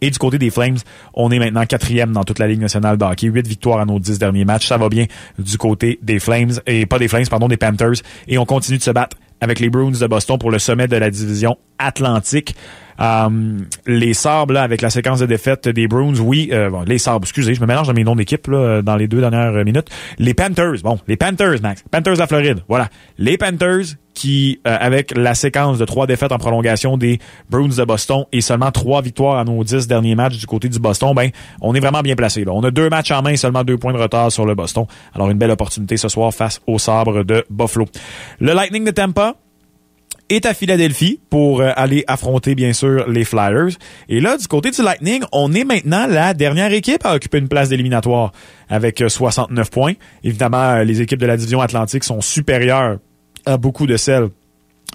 et 0.00 0.10
du 0.10 0.18
côté 0.18 0.38
des 0.38 0.50
Flames, 0.50 0.76
on 1.14 1.30
est 1.30 1.38
maintenant 1.38 1.64
quatrième 1.64 2.12
dans 2.12 2.24
toute 2.24 2.38
la 2.38 2.46
Ligue 2.46 2.60
nationale 2.60 2.98
de 2.98 3.04
hockey. 3.04 3.28
Huit 3.28 3.46
victoires 3.46 3.80
à 3.80 3.84
nos 3.84 3.98
dix 3.98 4.18
derniers 4.18 4.44
matchs. 4.44 4.66
Ça 4.66 4.76
va 4.76 4.88
bien 4.88 5.06
du 5.38 5.56
côté 5.56 5.98
des 6.02 6.18
Flames, 6.18 6.52
et 6.66 6.86
pas 6.86 6.98
des 6.98 7.08
Flames, 7.08 7.26
pardon, 7.28 7.48
des 7.48 7.56
Panthers. 7.56 8.02
Et 8.28 8.36
on 8.38 8.44
continue 8.44 8.78
de 8.78 8.82
se 8.82 8.90
battre 8.90 9.16
avec 9.40 9.60
les 9.60 9.70
Bruins 9.70 9.90
de 9.90 10.06
Boston 10.06 10.38
pour 10.38 10.50
le 10.50 10.58
sommet 10.58 10.88
de 10.88 10.96
la 10.96 11.10
division 11.10 11.56
Atlantique. 11.78 12.54
Euh, 13.00 13.58
les 13.86 14.14
Sabres, 14.14 14.54
là, 14.54 14.62
avec 14.62 14.82
la 14.82 14.90
séquence 14.90 15.20
de 15.20 15.26
défaite 15.26 15.68
des 15.68 15.88
Bruins, 15.88 16.18
oui, 16.20 16.50
euh, 16.52 16.70
bon, 16.70 16.82
les 16.82 16.98
Sabres, 16.98 17.24
excusez, 17.24 17.54
je 17.54 17.60
me 17.60 17.66
mélange 17.66 17.86
dans 17.86 17.94
mes 17.94 18.04
noms 18.04 18.16
d'équipe 18.16 18.50
dans 18.50 18.96
les 18.96 19.08
deux 19.08 19.20
dernières 19.20 19.52
minutes. 19.64 19.88
Les 20.18 20.34
Panthers, 20.34 20.82
bon, 20.82 20.98
les 21.06 21.16
Panthers, 21.16 21.60
Max. 21.62 21.84
Panthers 21.90 22.14
de 22.14 22.18
la 22.18 22.26
Floride, 22.26 22.58
voilà. 22.68 22.88
Les 23.18 23.38
Panthers 23.38 23.96
qui, 24.16 24.60
euh, 24.66 24.76
avec 24.80 25.16
la 25.16 25.34
séquence 25.34 25.78
de 25.78 25.84
trois 25.84 26.06
défaites 26.06 26.32
en 26.32 26.38
prolongation 26.38 26.96
des 26.96 27.20
Bruins 27.50 27.68
de 27.68 27.84
Boston 27.84 28.24
et 28.32 28.40
seulement 28.40 28.72
trois 28.72 29.02
victoires 29.02 29.38
à 29.38 29.44
nos 29.44 29.62
dix 29.62 29.86
derniers 29.86 30.14
matchs 30.14 30.38
du 30.38 30.46
côté 30.46 30.68
du 30.68 30.78
Boston, 30.78 31.12
ben, 31.14 31.30
on 31.60 31.74
est 31.74 31.80
vraiment 31.80 32.00
bien 32.00 32.16
placé. 32.16 32.44
On 32.48 32.64
a 32.64 32.70
deux 32.70 32.88
matchs 32.88 33.10
en 33.10 33.22
main 33.22 33.30
et 33.30 33.36
seulement 33.36 33.62
deux 33.62 33.76
points 33.76 33.92
de 33.92 33.98
retard 33.98 34.32
sur 34.32 34.46
le 34.46 34.54
Boston. 34.54 34.86
Alors, 35.14 35.28
une 35.30 35.38
belle 35.38 35.50
opportunité 35.50 35.98
ce 35.98 36.08
soir 36.08 36.32
face 36.32 36.60
aux 36.66 36.78
Sabres 36.78 37.24
de 37.24 37.44
Buffalo. 37.50 37.84
Le 38.40 38.54
Lightning 38.54 38.84
de 38.84 38.90
Tampa, 38.90 39.34
est 40.28 40.46
à 40.46 40.54
Philadelphie 40.54 41.20
pour 41.30 41.60
euh, 41.60 41.70
aller 41.76 42.04
affronter, 42.06 42.54
bien 42.54 42.72
sûr, 42.72 43.08
les 43.08 43.24
Flyers. 43.24 43.76
Et 44.08 44.20
là, 44.20 44.36
du 44.36 44.46
côté 44.46 44.70
du 44.70 44.82
Lightning, 44.82 45.22
on 45.32 45.52
est 45.52 45.64
maintenant 45.64 46.06
la 46.06 46.34
dernière 46.34 46.72
équipe 46.72 47.04
à 47.04 47.14
occuper 47.14 47.38
une 47.38 47.48
place 47.48 47.68
d'éliminatoire 47.68 48.32
avec 48.68 49.02
69 49.06 49.66
euh, 49.66 49.70
points. 49.70 49.92
Évidemment, 50.24 50.62
euh, 50.62 50.84
les 50.84 51.00
équipes 51.00 51.20
de 51.20 51.26
la 51.26 51.36
division 51.36 51.60
Atlantique 51.60 52.04
sont 52.04 52.20
supérieures 52.20 52.98
à 53.44 53.56
beaucoup 53.56 53.86
de 53.86 53.96
celles 53.96 54.28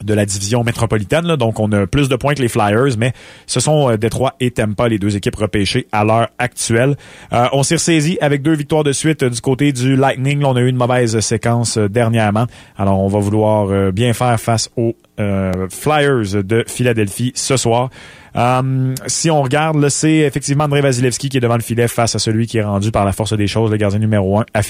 de 0.04 0.14
la 0.14 0.26
division 0.26 0.64
métropolitaine. 0.64 1.36
Donc, 1.36 1.60
on 1.60 1.72
a 1.72 1.88
plus 1.88 2.10
de 2.10 2.16
points 2.16 2.34
que 2.34 2.42
les 2.42 2.48
Flyers, 2.48 2.98
mais 2.98 3.14
ce 3.48 3.60
sont 3.60 3.90
euh, 3.90 3.98
Détroit 3.98 4.36
et 4.40 4.52
Tampa, 4.52 4.88
les 4.88 5.00
deux 5.00 5.16
équipes 5.16 5.36
repêchées 5.36 5.88
à 5.92 6.04
l'heure 6.04 6.30
actuelle. 6.38 6.96
Euh, 7.34 7.48
on 7.54 7.64
s'est 7.64 7.76
ressaisi 7.76 8.18
avec 8.22 8.42
deux 8.42 8.54
victoires 8.54 8.84
de 8.84 8.92
suite 8.92 9.24
du 9.24 9.42
côté 9.42 9.72
du 9.72 9.96
Lightning. 9.96 10.44
on 10.44 10.56
a 10.56 10.62
eu 10.62 10.68
une 10.68 10.78
mauvaise 10.78 11.20
séquence 11.20 11.78
euh, 11.78 11.88
dernièrement. 11.88 12.46
Alors, 12.78 13.00
on 13.00 13.08
va 13.08 13.20
vouloir 13.20 13.92
bien 13.92 14.14
faire 14.14 14.40
face 14.40 14.70
aux 14.76 14.96
Flyers 15.70 16.44
de 16.44 16.64
Philadelphie 16.68 17.32
ce 17.36 17.58
soir. 17.58 17.90
Euh, 18.36 18.94
si 19.08 19.30
on 19.30 19.42
regarde, 19.42 19.90
c'est 19.90 20.20
effectivement 20.20 20.66
André 20.66 20.82
Vasilevski 20.82 21.30
qui 21.30 21.38
est 21.38 21.42
devant 21.42 21.56
le 21.56 21.62
filet 21.62 21.88
face 21.88 22.16
à 22.16 22.20
celui 22.20 22.48
qui 22.48 22.58
est 22.58 22.64
rendu 22.64 22.92
par 22.92 23.06
la 23.06 23.12
force 23.12 23.34
des 23.34 23.48
choses, 23.48 23.72
le 23.72 23.78
gardien 23.78 24.00
numéro 24.00 24.40
un 24.40 24.46
à 24.54 24.62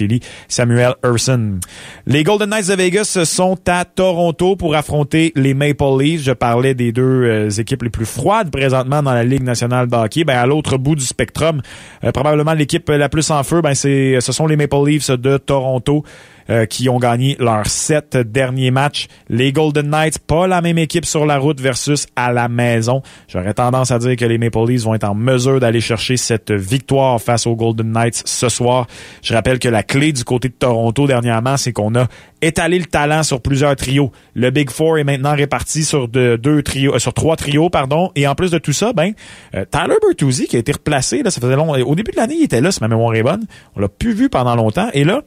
Samuel 0.48 0.96
Urson. 1.03 1.60
Les 2.08 2.24
Golden 2.24 2.50
Knights 2.50 2.70
de 2.70 2.75
Vegas 2.75 3.20
sont 3.25 3.58
à 3.68 3.86
Toronto 3.86 4.56
pour 4.56 4.75
affronter 4.75 5.32
les 5.36 5.53
Maple 5.53 5.84
Leafs. 6.00 6.24
Je 6.24 6.32
parlais 6.32 6.74
des 6.74 6.91
deux 6.91 7.01
euh, 7.01 7.50
équipes 7.50 7.84
les 7.84 7.89
plus 7.89 8.06
froides 8.06 8.51
présentement 8.51 9.03
dans 9.03 9.13
la 9.13 9.24
Ligue 9.24 9.44
nationale 9.44 9.88
de 9.88 9.96
hockey. 9.96 10.24
Ben, 10.24 10.38
à 10.38 10.46
l'autre 10.46 10.77
bout 10.77 10.96
du 10.96 11.06
spectrum, 11.06 11.62
euh, 12.03 12.12
probablement 12.12 12.53
l'équipe 12.53 12.89
la 12.89 13.10
plus 13.10 13.30
en 13.32 13.44
feu, 13.44 13.62
ben, 13.62 13.74
c'est, 13.74 14.20
ce 14.22 14.32
sont 14.32 14.48
les 14.48 14.56
Maple 14.56 14.86
Leafs 14.86 15.12
de 15.12 15.38
Toronto. 15.38 16.03
Euh, 16.51 16.65
qui 16.65 16.89
ont 16.89 16.98
gagné 16.98 17.38
leurs 17.39 17.67
sept 17.67 18.17
derniers 18.17 18.72
matchs. 18.72 19.08
Les 19.29 19.53
Golden 19.53 19.89
Knights, 19.89 20.20
pas 20.20 20.48
la 20.48 20.60
même 20.60 20.77
équipe 20.77 21.05
sur 21.05 21.25
la 21.25 21.38
route 21.38 21.62
versus 21.62 22.08
à 22.17 22.34
la 22.34 22.50
maison. 22.50 23.01
J'aurais 23.29 23.53
tendance 23.53 23.89
à 23.91 24.00
dire 24.00 24.17
que 24.17 24.25
les 24.25 24.38
Maple 24.38 24.67
Leafs 24.67 24.81
vont 24.81 24.93
être 24.93 25.05
en 25.05 25.15
mesure 25.15 25.62
d'aller 25.62 25.79
chercher 25.79 26.17
cette 26.17 26.51
victoire 26.51 27.22
face 27.22 27.48
aux 27.48 27.55
Golden 27.55 27.93
Knights 27.93 28.24
ce 28.25 28.50
soir. 28.50 28.88
Je 29.22 29.34
rappelle 29.34 29.60
que 29.60 29.70
la 29.70 29.81
clé 29.81 30.12
du 30.12 30.25
côté 30.25 30.50
de 30.50 30.53
Toronto 30.53 31.08
dernièrement, 31.08 31.55
c'est 31.55 31.72
qu'on 31.72 31.96
a 31.96 32.08
étalé 32.41 32.79
le 32.79 32.86
talent 32.86 33.24
sur 33.24 33.39
plusieurs 33.39 33.77
trios. 33.77 34.12
Le 34.34 34.50
Big 34.50 34.72
Four 34.72 34.98
est 34.98 35.05
maintenant 35.05 35.34
réparti 35.34 35.86
sur 35.86 36.10
de, 36.10 36.36
deux 36.36 36.63
trios, 36.63 36.96
euh, 36.96 37.00
sur 37.00 37.13
trois 37.13 37.38
trios, 37.38 37.70
pardon. 37.70 38.12
Et 38.15 38.27
en 38.27 38.36
plus 38.36 38.51
de 38.51 38.58
tout 38.58 38.74
ça, 38.74 38.91
ben, 38.91 39.13
euh, 39.55 39.63
Tyler 39.72 39.96
Bertuzzi 40.01 40.48
qui 40.48 40.58
a 40.58 40.60
été 40.60 40.74
replacé, 40.74 41.24
là, 41.24 41.31
ça 41.31 41.39
faisait 41.39 41.55
long. 41.55 41.72
Au 41.72 41.96
début 41.96 42.12
de 42.12 42.17
l'année, 42.17 42.36
il 42.39 42.43
était 42.43 42.60
là, 42.60 42.72
si 42.72 42.81
ma 42.81 42.89
mémoire 42.89 43.15
est 43.15 43.24
bonne. 43.24 43.46
On 43.77 43.79
l'a 43.79 43.88
plus 43.88 44.13
vu 44.13 44.29
pendant 44.29 44.55
longtemps. 44.55 44.89
Et 44.93 45.05
là, 45.05 45.22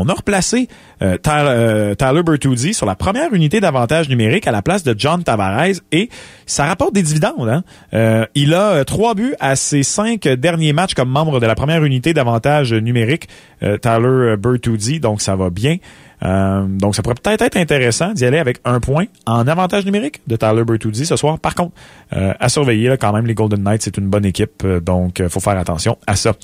on 0.00 0.08
a 0.08 0.14
replacé 0.14 0.68
euh, 1.02 1.16
euh, 1.26 1.94
Tyler, 1.94 2.22
Bertuzzi 2.22 2.74
sur 2.74 2.86
la 2.86 2.94
première 2.94 3.32
unité 3.34 3.60
d'avantage 3.60 4.08
numérique 4.08 4.46
à 4.46 4.52
la 4.52 4.62
place 4.62 4.82
de 4.82 4.94
John 4.96 5.22
Tavares 5.22 5.80
et 5.92 6.08
ça 6.46 6.66
rapporte 6.66 6.94
des 6.94 7.02
dividendes. 7.02 7.48
Hein? 7.48 7.64
Euh, 7.94 8.26
il 8.34 8.54
a 8.54 8.84
trois 8.84 9.14
buts 9.14 9.34
à 9.40 9.56
ses 9.56 9.82
cinq 9.82 10.28
derniers 10.28 10.72
matchs 10.72 10.94
comme 10.94 11.10
membre 11.10 11.40
de 11.40 11.46
la 11.46 11.54
première 11.54 11.84
unité 11.84 12.14
d'avantage 12.14 12.72
numérique, 12.72 13.28
Tyler 13.60 14.36
Bertuzzi, 14.38 15.00
donc 15.00 15.20
ça 15.20 15.34
va 15.34 15.50
bien. 15.50 15.78
Donc, 16.22 16.94
ça 16.94 17.02
pourrait 17.02 17.16
peut-être 17.22 17.42
être 17.42 17.56
intéressant 17.56 18.12
d'y 18.12 18.24
aller 18.24 18.38
avec 18.38 18.58
un 18.64 18.80
point 18.80 19.04
en 19.26 19.46
avantage 19.46 19.84
numérique 19.84 20.20
de 20.26 20.36
Tyler 20.36 20.64
Bertuzzi 20.64 21.06
ce 21.06 21.16
soir. 21.16 21.38
Par 21.38 21.54
contre, 21.54 21.72
à 22.10 22.48
surveiller 22.48 22.88
là, 22.88 22.96
quand 22.96 23.12
même, 23.12 23.26
les 23.26 23.34
Golden 23.34 23.62
Knights, 23.62 23.82
c'est 23.82 23.96
une 23.96 24.08
bonne 24.08 24.24
équipe, 24.24 24.66
donc 24.82 25.22
faut 25.28 25.40
faire 25.40 25.58
attention 25.58 25.98
à 26.06 26.16
ça. 26.16 26.34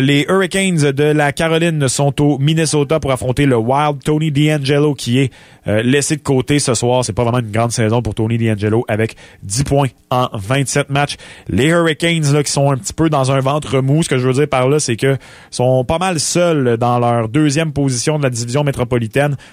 les 0.00 0.26
Hurricanes 0.28 0.92
de 0.92 1.04
la 1.04 1.32
Caroline 1.32 1.88
sont 1.88 2.20
au 2.20 2.38
Minnesota 2.38 3.00
pour 3.00 3.12
affronter 3.12 3.46
le 3.46 3.56
Wild 3.56 4.02
Tony 4.02 4.30
D'Angelo 4.30 4.94
qui 4.94 5.20
est 5.20 5.32
laissé 5.66 6.16
de 6.16 6.22
côté 6.22 6.58
ce 6.58 6.74
soir. 6.74 7.04
C'est 7.04 7.12
pas 7.12 7.22
vraiment 7.22 7.38
une 7.38 7.50
grande 7.50 7.72
saison 7.72 8.02
pour 8.02 8.14
Tony 8.14 8.38
D'Angelo 8.38 8.84
avec 8.88 9.16
10 9.42 9.64
points 9.64 9.88
en 10.10 10.28
27 10.32 10.90
matchs. 10.90 11.16
Les 11.48 11.66
Hurricanes 11.66 12.32
là, 12.32 12.42
qui 12.42 12.52
sont 12.52 12.70
un 12.70 12.76
petit 12.76 12.92
peu 12.92 13.08
dans 13.08 13.32
un 13.32 13.40
ventre 13.40 13.80
mou, 13.80 14.02
ce 14.02 14.08
que 14.08 14.18
je 14.18 14.26
veux 14.26 14.34
dire 14.34 14.48
par 14.48 14.68
là, 14.68 14.80
c'est 14.80 14.96
que 14.96 15.16
sont 15.50 15.84
pas 15.84 15.98
mal 15.98 16.20
seuls 16.20 16.76
dans 16.76 16.98
leur 16.98 17.28
deuxième 17.28 17.72
position 17.72 18.18
de 18.18 18.24
la 18.24 18.30
division 18.30 18.64
métropolitaine. 18.64 19.03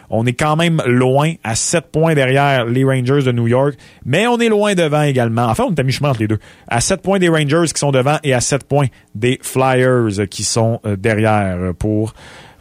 On 0.10 0.26
est 0.26 0.34
quand 0.34 0.56
même 0.56 0.82
loin, 0.86 1.34
à 1.44 1.56
7 1.56 1.92
points 1.92 2.14
derrière 2.14 2.66
les 2.66 2.84
Rangers 2.84 3.24
de 3.24 3.32
New 3.32 3.48
York, 3.48 3.76
mais 4.06 4.28
on 4.28 4.38
est 4.40 4.50
loin 4.50 4.74
devant 4.74 5.04
également. 5.04 5.46
Enfin, 5.46 5.66
on 5.70 5.74
est 5.74 5.80
à 5.80 5.84
mi-chemin 5.84 6.10
entre 6.10 6.22
les 6.22 6.28
deux. 6.28 6.40
À 6.68 6.82
7 6.82 7.02
points 7.02 7.20
des 7.20 7.30
Rangers 7.30 7.72
qui 7.74 7.80
sont 7.80 7.92
devant 7.92 8.18
et 8.24 8.34
à 8.34 8.42
7 8.42 8.64
points 8.66 8.88
des 9.16 9.40
Flyers 9.42 10.28
qui 10.30 10.44
sont 10.44 10.80
euh, 10.86 10.96
derrière 10.96 11.74
pour 11.78 12.14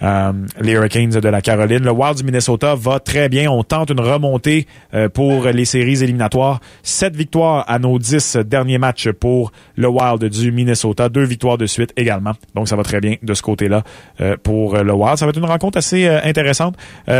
euh, 0.03 0.33
les 0.61 0.73
Hurricanes 0.73 1.11
de 1.11 1.29
la 1.29 1.41
Caroline. 1.41 1.85
Le 1.85 1.91
Wild 1.91 2.17
du 2.17 2.25
Minnesota 2.25 2.75
va 2.75 3.01
très 3.01 3.29
bien. 3.29 3.51
On 3.51 3.63
tente 3.63 3.91
une 3.91 4.01
remontée 4.01 4.67
euh, 4.95 5.09
pour 5.09 5.45
les 5.47 5.65
séries 5.65 6.03
éliminatoires. 6.03 6.61
Sept 6.83 7.15
victoires 7.15 7.65
à 7.69 7.79
nos 7.79 7.99
dix 7.99 8.37
derniers 8.37 8.79
matchs 8.79 9.11
pour 9.11 9.53
le 9.77 9.89
Wild 9.89 10.25
du 10.25 10.53
Minnesota. 10.53 11.09
Deux 11.09 11.25
victoires 11.25 11.59
de 11.59 11.67
suite 11.67 11.93
également. 11.97 12.33
Donc 12.55 12.69
ça 12.69 12.77
va 12.77 12.83
très 12.83 13.01
bien 13.01 13.17
de 13.23 13.35
ce 13.35 13.43
côté-là 13.43 13.83
euh, 14.21 14.37
pour 14.43 14.77
le 14.77 14.93
Wild. 14.93 15.19
Ça 15.19 15.27
va 15.27 15.31
être 15.31 15.39
une 15.39 15.45
rencontre 15.45 15.79
assez 15.79 16.07
intéressante. 16.09 16.77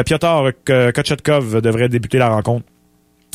Piotr 0.07 0.53
Kochetkov 0.95 1.61
devrait 1.61 1.89
débuter 1.89 2.19
la 2.19 2.29
rencontre 2.29 2.65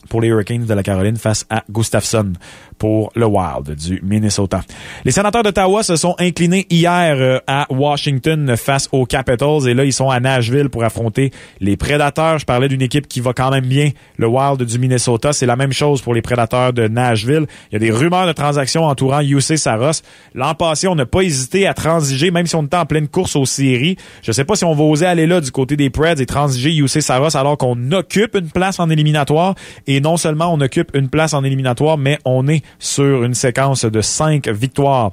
pour 0.09 0.21
les 0.21 0.27
Hurricanes 0.27 0.65
de 0.65 0.73
la 0.73 0.83
Caroline 0.83 1.17
face 1.17 1.45
à 1.49 1.63
Gustafsson 1.69 2.33
pour 2.77 3.11
le 3.15 3.25
Wild 3.25 3.75
du 3.75 4.01
Minnesota. 4.03 4.61
Les 5.03 5.11
sénateurs 5.11 5.43
d'Ottawa 5.43 5.83
se 5.83 5.95
sont 5.95 6.15
inclinés 6.19 6.65
hier 6.69 7.15
euh, 7.17 7.39
à 7.47 7.67
Washington 7.69 8.55
face 8.57 8.89
aux 8.91 9.05
Capitals 9.05 9.67
et 9.67 9.73
là 9.73 9.85
ils 9.85 9.93
sont 9.93 10.09
à 10.09 10.19
Nashville 10.19 10.69
pour 10.69 10.83
affronter 10.83 11.31
les 11.59 11.77
Prédateurs. 11.77 12.39
Je 12.39 12.45
parlais 12.45 12.67
d'une 12.67 12.81
équipe 12.81 13.07
qui 13.07 13.21
va 13.21 13.33
quand 13.33 13.51
même 13.51 13.65
bien, 13.65 13.91
le 14.17 14.27
Wild 14.27 14.63
du 14.63 14.79
Minnesota. 14.79 15.33
C'est 15.33 15.45
la 15.45 15.55
même 15.55 15.73
chose 15.73 16.01
pour 16.01 16.13
les 16.13 16.21
Prédateurs 16.21 16.73
de 16.73 16.87
Nashville. 16.87 17.45
Il 17.71 17.73
y 17.73 17.75
a 17.77 17.79
des 17.79 17.91
rumeurs 17.91 18.27
de 18.27 18.33
transactions 18.33 18.85
entourant 18.85 19.21
UC 19.21 19.57
Saros. 19.57 20.01
L'an 20.33 20.53
passé, 20.55 20.87
on 20.87 20.95
n'a 20.95 21.05
pas 21.05 21.21
hésité 21.21 21.67
à 21.67 21.73
transiger, 21.73 22.31
même 22.31 22.47
si 22.47 22.55
on 22.55 22.63
était 22.63 22.77
en 22.77 22.85
pleine 22.85 23.07
course 23.07 23.35
aux 23.35 23.45
séries. 23.45 23.97
Je 24.21 24.31
sais 24.31 24.45
pas 24.45 24.55
si 24.55 24.65
on 24.65 24.73
va 24.73 24.83
oser 24.83 25.05
aller 25.05 25.27
là 25.27 25.41
du 25.41 25.51
côté 25.51 25.75
des 25.75 25.89
Preds 25.89 26.19
et 26.19 26.25
transiger 26.25 26.75
UC 26.75 27.01
Saros 27.01 27.35
alors 27.35 27.57
qu'on 27.57 27.91
occupe 27.91 28.35
une 28.35 28.49
place 28.49 28.79
en 28.79 28.89
éliminatoire 28.89 29.55
et 29.87 29.99
non 30.01 30.17
seulement 30.17 30.53
on 30.53 30.59
occupe 30.61 30.91
une 30.93 31.09
place 31.09 31.33
en 31.33 31.43
éliminatoire, 31.43 31.97
mais 31.97 32.19
on 32.25 32.47
est 32.47 32.63
sur 32.79 33.23
une 33.23 33.33
séquence 33.33 33.85
de 33.85 34.01
cinq 34.01 34.47
victoires 34.47 35.11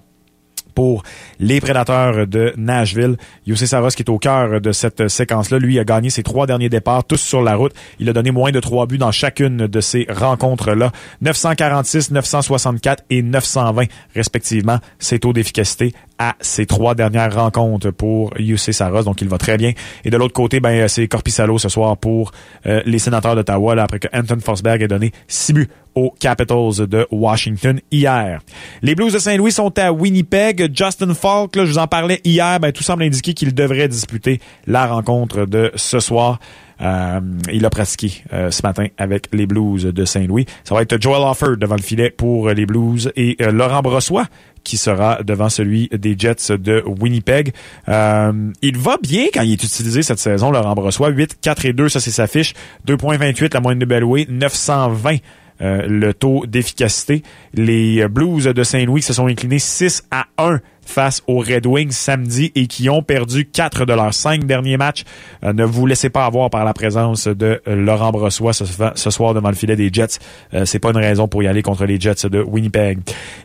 pour 0.75 1.03
les 1.39 1.61
prédateurs 1.61 2.27
de 2.27 2.53
Nashville. 2.57 3.17
Youssef 3.47 3.69
Saros 3.69 3.91
qui 3.91 4.03
est 4.03 4.11
au 4.11 4.19
cœur 4.19 4.61
de 4.61 4.73
cette 4.73 5.09
séquence-là. 5.09 5.59
Lui 5.59 5.79
a 5.79 5.85
gagné 5.85 6.11
ses 6.11 6.23
trois 6.23 6.47
derniers 6.47 6.69
départs, 6.69 7.05
tous 7.05 7.21
sur 7.21 7.43
la 7.43 7.55
route. 7.55 7.73
Il 7.99 8.09
a 8.09 8.13
donné 8.13 8.31
moins 8.31 8.51
de 8.51 8.61
trois 8.61 8.87
buts 8.87 8.99
dans 8.99 9.13
chacune 9.13 9.67
de 9.67 9.81
ces 9.81 10.07
rencontres-là. 10.09 10.93
946, 11.21 12.11
964 12.11 13.05
et 13.11 13.23
920 13.23 13.85
respectivement. 14.15 14.79
Ses 14.99 15.19
taux 15.19 15.33
d'efficacité 15.33 15.93
à 16.23 16.37
ces 16.41 16.67
trois 16.67 16.95
dernières 16.95 17.35
rencontres 17.35 17.91
pour 17.91 18.33
UC 18.39 18.73
Saros. 18.73 19.03
Donc, 19.03 19.21
il 19.23 19.29
va 19.29 19.39
très 19.39 19.57
bien. 19.57 19.73
Et 20.05 20.11
de 20.11 20.17
l'autre 20.17 20.35
côté, 20.35 20.61
ben, 20.61 20.87
c'est 20.87 21.09
Corpissalo 21.09 21.59
ce 21.59 21.69
soir 21.69 21.97
pour 21.97 22.31
euh, 22.67 22.81
les 22.87 23.01
sénateurs 23.01 23.35
d'Ottawa, 23.35 23.75
après 23.83 23.99
que 23.99 24.07
Anton 24.13 24.39
Forsberg 24.41 24.83
ait 24.83 24.89
donné 24.89 25.11
six 25.27 25.53
buts 25.53 25.69
aux 25.97 26.15
Capitals 26.21 26.87
de 26.87 27.09
Washington 27.11 27.81
hier. 27.91 28.41
Les 28.83 28.95
Blues 28.95 29.13
de 29.13 29.19
Saint-Louis 29.19 29.51
sont 29.51 29.77
à 29.81 29.93
Winnipeg. 29.93 30.71
Justin 30.73 31.13
Falk, 31.13 31.57
là, 31.57 31.65
je 31.65 31.73
vous 31.73 31.79
en 31.79 31.89
parlais 31.89 32.21
hier, 32.25 32.61
ben, 32.61 32.71
tout 32.71 32.85
semble 32.85 33.03
indiquer 33.03 33.35
qu'il 33.35 33.53
devrait 33.53 33.89
disputer 33.89 34.41
la 34.69 34.87
rencontre 34.87 35.45
de 35.45 35.73
ce 35.75 35.99
soir. 35.99 36.39
Euh, 36.83 37.21
il 37.53 37.65
a 37.65 37.71
pratiqué 37.71 38.25
euh, 38.33 38.51
ce 38.51 38.63
matin 38.63 38.87
avec 38.99 39.29
les 39.33 39.47
Blues 39.47 39.85
de 39.85 40.05
Saint-Louis. 40.05 40.47
Ça 40.65 40.75
va 40.75 40.83
être 40.83 41.01
Joel 41.01 41.23
Offer 41.23 41.57
devant 41.59 41.77
le 41.77 41.83
filet 41.83 42.11
pour 42.11 42.51
les 42.51 42.67
Blues 42.67 43.13
et 43.17 43.37
Laurent 43.51 43.83
Brossois 43.83 44.27
qui 44.65 44.77
sera 44.77 45.23
devant 45.23 45.49
celui 45.49 45.89
des 45.89 46.15
Jets 46.17 46.57
de 46.57 46.83
Winnipeg. 46.87 47.53
Euh, 47.89 48.33
il 48.63 48.79
va 48.79 48.97
bien 49.03 49.27
quand 49.33 49.43
il 49.43 49.53
est 49.53 49.63
utilisé 49.63 50.03
cette 50.03 50.19
saison, 50.19 50.51
Laurent 50.51 50.75
Brossois. 50.75 51.09
8, 51.09 51.39
4 51.41 51.65
et 51.67 51.73
2, 51.73 51.89
ça 51.89 52.01
c'est 52.01 52.11
sa 52.11 52.27
fiche. 52.27 52.55
2.28 52.87 53.55
la 53.55 53.61
moyenne 53.61 53.79
de 53.79 53.87
Bellway. 53.87 54.27
920 54.29 55.17
euh, 55.63 55.87
le 55.87 56.15
taux 56.15 56.45
d'efficacité. 56.47 57.23
Les 57.55 58.07
Blues 58.09 58.45
de 58.45 58.63
Saint-Louis 58.63 59.03
se 59.03 59.13
sont 59.13 59.27
inclinés 59.27 59.59
6 59.59 60.05
à 60.11 60.27
1 60.39 60.61
face 60.85 61.23
aux 61.27 61.39
Red 61.39 61.67
Wings 61.67 61.93
samedi 61.93 62.53
et 62.55 62.67
qui 62.67 62.89
ont 62.91 63.03
perdu 63.03 63.47
quatre 63.47 63.85
de 63.85 63.93
leurs 63.93 64.15
cinq 64.15 64.45
derniers 64.45 64.77
matchs. 64.77 65.05
Euh, 65.45 65.53
ne 65.53 65.65
vous 65.65 65.87
laissez 65.87 66.11
pas 66.11 66.27
avoir 66.27 66.51
par 66.51 66.65
la 66.65 66.75
présence 66.75 67.29
de 67.29 67.61
euh, 67.67 67.77
Laurent 67.77 68.11
Brossois 68.11 68.53
ce, 68.53 69.11
soir 69.11 69.35
devant 69.35 69.49
le 69.49 69.55
filet 69.55 69.77
des 69.77 69.91
Jets. 69.93 70.19
Euh, 70.55 70.65
c'est 70.65 70.79
pas 70.79 70.91
une 70.91 70.97
raison 70.97 71.29
pour 71.29 71.43
y 71.43 71.47
aller 71.47 71.63
contre 71.63 71.85
les 71.85 71.99
Jets 71.99 72.29
de 72.29 72.41
Winnipeg. 72.43 72.99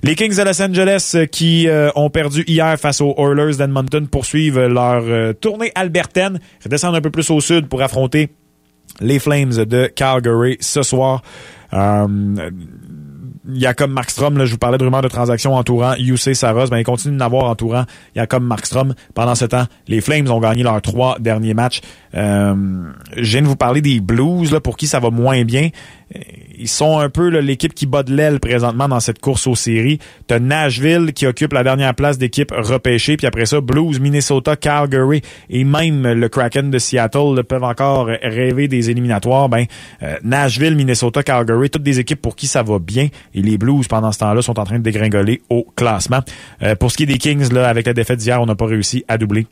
Les 0.03 0.15
Kings 0.15 0.35
de 0.35 0.43
Los 0.43 0.61
Angeles 0.61 1.27
qui 1.31 1.67
ont 1.95 2.09
perdu 2.09 2.43
hier 2.47 2.77
face 2.79 3.01
aux 3.01 3.13
Oilers 3.17 3.57
d'Edmonton 3.57 4.07
poursuivent 4.07 4.59
leur 4.59 5.35
tournée 5.35 5.71
albertaine, 5.75 6.39
redescendent 6.63 6.95
un 6.95 7.01
peu 7.01 7.09
plus 7.09 7.29
au 7.29 7.39
sud 7.39 7.67
pour 7.67 7.81
affronter 7.81 8.29
les 8.99 9.19
Flames 9.19 9.65
de 9.65 9.87
Calgary 9.87 10.57
ce 10.59 10.83
soir 10.83 11.21
a 11.71 12.07
comme 13.73 13.91
Markstrom, 13.91 14.37
là, 14.37 14.45
je 14.45 14.51
vous 14.51 14.57
parlais 14.57 14.77
de 14.77 14.83
rumeurs 14.83 15.01
de 15.01 15.07
transactions 15.07 15.55
entourant 15.55 15.95
UC 15.97 16.35
Saros, 16.35 16.67
ben, 16.67 16.77
il 16.77 16.83
continue 16.83 17.17
d'avoir 17.17 17.45
entourant 17.45 17.85
comme 18.29 18.45
Markstrom. 18.45 18.93
Pendant 19.13 19.35
ce 19.35 19.45
temps, 19.45 19.65
les 19.87 20.01
Flames 20.01 20.29
ont 20.29 20.39
gagné 20.39 20.63
leurs 20.63 20.81
trois 20.81 21.17
derniers 21.19 21.53
matchs. 21.53 21.81
Euh, 22.15 22.55
je 23.15 23.31
viens 23.31 23.41
de 23.41 23.47
vous 23.47 23.55
parler 23.55 23.81
des 23.81 23.99
Blues, 23.99 24.51
là, 24.51 24.59
pour 24.59 24.77
qui 24.77 24.87
ça 24.87 24.99
va 24.99 25.09
moins 25.09 25.43
bien. 25.43 25.69
Ils 26.59 26.67
sont 26.67 26.99
un 26.99 27.09
peu 27.09 27.27
l'équipe 27.27 27.73
qui 27.73 27.85
bat 27.85 28.03
de 28.03 28.15
l'aile 28.15 28.39
présentement 28.39 28.87
dans 28.87 28.99
cette 28.99 29.19
course 29.19 29.47
aux 29.47 29.55
séries. 29.55 29.99
T'as 30.25 30.39
Nashville 30.39 31.13
qui 31.13 31.27
occupe 31.27 31.53
la 31.53 31.63
dernière 31.63 31.93
place 31.93 32.17
d'équipe 32.17 32.51
repêchée, 32.55 33.17
puis 33.17 33.27
après 33.27 33.45
ça, 33.45 33.61
Blues, 33.61 33.99
Minnesota, 33.99 34.55
Calgary 34.55 35.21
et 35.49 35.63
même 35.63 36.05
le 36.07 36.29
Kraken 36.29 36.71
de 36.71 36.79
Seattle 36.79 37.43
peuvent 37.47 37.63
encore 37.63 38.07
rêver 38.07 38.67
des 38.67 38.89
éliminatoires. 38.89 39.49
Ben, 39.49 39.65
euh, 40.01 40.15
Nashville, 40.23 40.75
Minnesota, 40.75 41.23
Calgary, 41.23 41.69
toutes 41.69 41.83
des 41.83 41.99
équipes 41.99 42.21
pour 42.21 42.35
qui 42.35 42.47
ça 42.47 42.63
va 42.63 42.79
bien. 42.79 43.09
Et 43.35 43.41
les 43.41 43.57
Blues, 43.57 43.87
pendant 43.87 44.11
ce 44.11 44.19
temps-là, 44.19 44.41
sont 44.41 44.59
en 44.59 44.63
train 44.63 44.79
de 44.79 44.83
dégringoler 44.83 45.41
au 45.49 45.67
classement. 45.75 46.19
Euh, 46.63 46.75
pour 46.75 46.91
ce 46.91 46.97
qui 46.97 47.03
est 47.03 47.07
des 47.07 47.17
Kings, 47.17 47.53
là, 47.53 47.67
avec 47.67 47.85
la 47.85 47.93
défaite 47.93 48.19
d'hier, 48.19 48.41
on 48.41 48.45
n'a 48.45 48.55
pas 48.55 48.65
réussi 48.65 49.05
à 49.07 49.17
doubler 49.17 49.47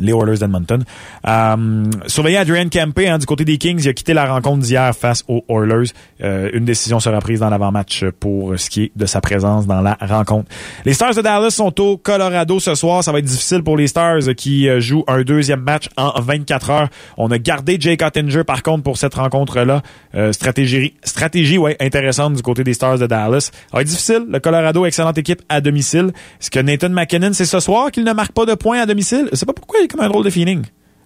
les 0.00 0.12
Oilers 0.12 0.38
d'Edmonton. 0.38 0.82
Euh, 1.26 1.84
surveillez 2.06 2.38
Adrian 2.38 2.68
Kempe 2.68 3.00
hein, 3.06 3.18
du 3.18 3.26
côté 3.26 3.44
des 3.44 3.58
Kings. 3.58 3.80
Il 3.82 3.88
a 3.88 3.92
quitté 3.92 4.14
la 4.14 4.26
rencontre 4.26 4.62
d'hier 4.62 4.94
face 4.94 5.24
aux 5.28 5.44
Oilers. 5.48 5.90
Euh, 6.22 6.50
une 6.52 6.64
décision 6.64 7.00
sera 7.00 7.20
prise 7.20 7.40
dans 7.40 7.50
l'avant-match 7.50 8.04
pour 8.20 8.58
ce 8.58 8.70
qui 8.70 8.84
est 8.84 8.92
de 8.96 9.06
sa 9.06 9.20
présence 9.20 9.66
dans 9.66 9.80
la 9.80 9.96
rencontre. 10.00 10.48
Les 10.84 10.94
Stars 10.94 11.14
de 11.14 11.22
Dallas 11.22 11.50
sont 11.50 11.80
au 11.80 11.96
Colorado 11.96 12.60
ce 12.60 12.74
soir. 12.74 13.04
Ça 13.04 13.12
va 13.12 13.18
être 13.18 13.24
difficile 13.24 13.62
pour 13.62 13.76
les 13.76 13.86
Stars 13.86 14.34
qui 14.36 14.68
euh, 14.68 14.80
jouent 14.80 15.04
un 15.06 15.22
deuxième 15.22 15.60
match 15.60 15.88
en 15.96 16.20
24 16.20 16.70
heures. 16.70 16.88
On 17.16 17.30
a 17.30 17.38
gardé 17.38 17.76
Jake 17.78 18.02
Ottinger 18.02 18.44
par 18.44 18.62
contre 18.62 18.82
pour 18.82 18.98
cette 18.98 19.14
rencontre-là. 19.14 19.82
Euh, 20.14 20.32
stratégie, 20.32 20.94
stratégie 21.02 21.58
ouais, 21.58 21.76
intéressante 21.80 22.34
du 22.34 22.42
côté 22.42 22.64
des 22.64 22.74
Stars 22.74 22.98
de 22.98 23.06
Dallas. 23.06 23.50
Ça 23.50 23.50
va 23.72 23.82
être 23.82 23.88
difficile. 23.88 24.24
Le 24.28 24.38
Colorado, 24.40 24.84
excellente 24.86 25.18
équipe 25.18 25.42
à 25.48 25.60
domicile. 25.60 26.12
Est-ce 26.40 26.50
que 26.50 26.60
Nathan 26.60 26.90
McKinnon, 26.90 27.32
c'est 27.32 27.44
ce 27.44 27.60
soir 27.60 27.90
qu'il 27.90 28.04
ne 28.04 28.12
marque 28.12 28.32
pas 28.32 28.46
de 28.46 28.54
points 28.54 28.80
à 28.80 28.86
domicile? 28.86 29.28
Je 29.32 29.36
sais 29.36 29.46
pas 29.46 29.52
pourquoi 29.52 29.80
comme 29.88 30.00
un 30.00 30.08
drôle 30.08 30.24
de 30.24 30.30
feeling 30.30 30.64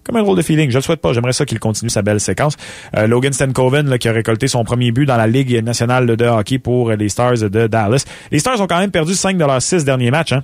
comme 0.09 0.15
un 0.15 0.23
drôle 0.23 0.37
de 0.37 0.41
feeling. 0.41 0.71
Je 0.71 0.77
le 0.77 0.81
souhaite 0.81 1.01
pas. 1.01 1.13
J'aimerais 1.13 1.33
ça 1.33 1.45
qu'il 1.45 1.59
continue 1.59 1.89
sa 1.89 2.01
belle 2.01 2.19
séquence. 2.19 2.55
Euh, 2.97 3.07
Logan 3.07 3.31
Stankoven, 3.31 3.97
qui 3.99 4.07
a 4.07 4.11
récolté 4.11 4.47
son 4.47 4.63
premier 4.63 4.91
but 4.91 5.05
dans 5.05 5.17
la 5.17 5.27
Ligue 5.27 5.63
nationale 5.63 6.07
de 6.07 6.25
hockey 6.25 6.57
pour 6.57 6.91
les 6.91 7.09
Stars 7.09 7.37
de 7.37 7.67
Dallas. 7.67 8.05
Les 8.31 8.39
Stars 8.39 8.59
ont 8.59 8.67
quand 8.67 8.79
même 8.79 8.91
perdu 8.91 9.13
5 9.13 9.37
de 9.37 9.45
leurs 9.45 9.61
6 9.61 9.85
derniers 9.85 10.09
matchs. 10.09 10.33
Hein? 10.33 10.43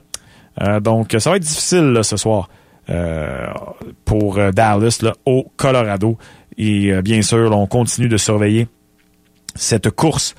Euh, 0.62 0.80
donc, 0.80 1.16
ça 1.18 1.32
va 1.32 1.38
être 1.38 1.44
difficile 1.44 2.00
ce 2.04 2.16
soir 2.16 2.50
euh, 2.90 3.48
pour 4.06 4.40
Dallas 4.54 5.02
au 5.26 5.48
Colorado. 5.58 6.18
Et 6.58 6.94
bien 7.02 7.22
sûr, 7.22 7.52
on 7.52 7.68
continue 7.68 8.08
de 8.08 8.18
surveiller 8.18 8.68
cette 9.56 9.90
course 9.90 10.36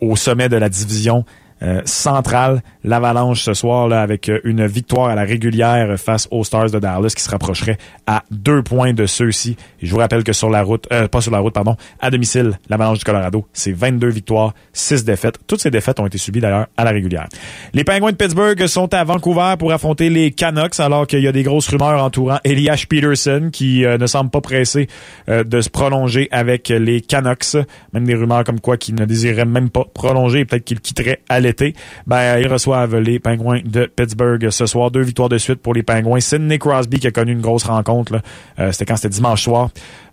au 0.00 0.16
sommet 0.16 0.50
de 0.50 0.56
la 0.56 0.68
division 0.68 1.24
euh, 1.62 1.80
centrale. 1.86 2.62
L'Avalanche 2.84 3.42
ce 3.42 3.54
soir 3.54 3.88
là, 3.88 4.02
avec 4.02 4.28
euh, 4.28 4.40
une 4.44 4.66
victoire 4.66 5.08
à 5.08 5.14
la 5.14 5.22
régulière 5.22 5.98
face 5.98 6.28
aux 6.30 6.44
Stars 6.44 6.70
de 6.70 6.78
Dallas 6.78 7.14
qui 7.16 7.22
se 7.22 7.30
rapprocherait 7.30 7.78
à 8.06 8.24
deux 8.30 8.62
points 8.62 8.92
de 8.92 9.06
ceux-ci. 9.06 9.56
Je 9.82 9.90
vous 9.90 9.96
rappelle 9.96 10.22
que 10.22 10.34
sur 10.34 10.50
la 10.50 10.62
route, 10.62 10.86
euh, 10.92 11.08
pas 11.08 11.22
sur 11.22 11.32
la 11.32 11.38
route, 11.38 11.54
pardon, 11.54 11.74
à 11.98 12.10
domicile, 12.10 12.58
l'Avalanche 12.68 12.98
du 12.98 13.04
Colorado, 13.04 13.46
c'est 13.54 13.72
22 13.72 14.08
victoires, 14.08 14.52
6 14.74 15.06
défaites. 15.06 15.38
Toutes 15.46 15.62
ces 15.62 15.70
défaites 15.70 15.98
ont 15.98 16.06
été 16.06 16.18
subies 16.18 16.40
d'ailleurs 16.40 16.66
à 16.76 16.84
la 16.84 16.90
régulière. 16.90 17.26
Les 17.72 17.84
Penguins 17.84 18.12
de 18.12 18.16
Pittsburgh 18.16 18.66
sont 18.66 18.92
à 18.92 19.02
Vancouver 19.04 19.54
pour 19.58 19.72
affronter 19.72 20.10
les 20.10 20.32
Canucks 20.32 20.78
alors 20.78 21.06
qu'il 21.06 21.20
y 21.20 21.28
a 21.28 21.32
des 21.32 21.42
grosses 21.42 21.68
rumeurs 21.68 22.04
entourant 22.04 22.38
Elias 22.44 22.84
Peterson 22.86 23.48
qui 23.50 23.80
ne 23.80 24.06
semble 24.06 24.28
pas 24.28 24.42
pressé 24.42 24.88
de 25.28 25.60
se 25.62 25.70
prolonger 25.70 26.28
avec 26.32 26.68
les 26.68 27.00
Canucks. 27.00 27.56
Même 27.94 28.04
des 28.04 28.14
rumeurs 28.14 28.44
comme 28.44 28.60
quoi 28.60 28.76
qu'il 28.76 28.94
ne 28.94 29.06
désirerait 29.06 29.46
même 29.46 29.70
pas 29.70 29.84
prolonger 29.94 30.40
et 30.40 30.44
peut-être 30.44 30.64
qu'il 30.64 30.80
quitterait 30.80 31.20
à 31.30 31.40
l'été. 31.46 31.74
Ben, 32.06 32.38
ils 32.38 32.48
reçoivent 32.48 32.96
les 32.96 33.18
Penguins 33.18 33.60
de 33.64 33.86
Pittsburgh 33.86 34.50
ce 34.50 34.66
soir. 34.66 34.90
Deux 34.90 35.02
victoires 35.02 35.28
de 35.28 35.38
suite 35.38 35.60
pour 35.60 35.74
les 35.74 35.82
Penguins. 35.82 36.20
Sidney 36.20 36.58
Crosby 36.58 36.98
qui 36.98 37.06
a 37.06 37.10
connu 37.10 37.32
une 37.32 37.40
grosse 37.40 37.64
rencontre. 37.64 38.20
Euh, 38.58 38.72
c'était 38.72 38.86
quand 38.86 38.96
c'était 38.96 39.14
dimanche 39.14 39.42
soir. 39.42 39.70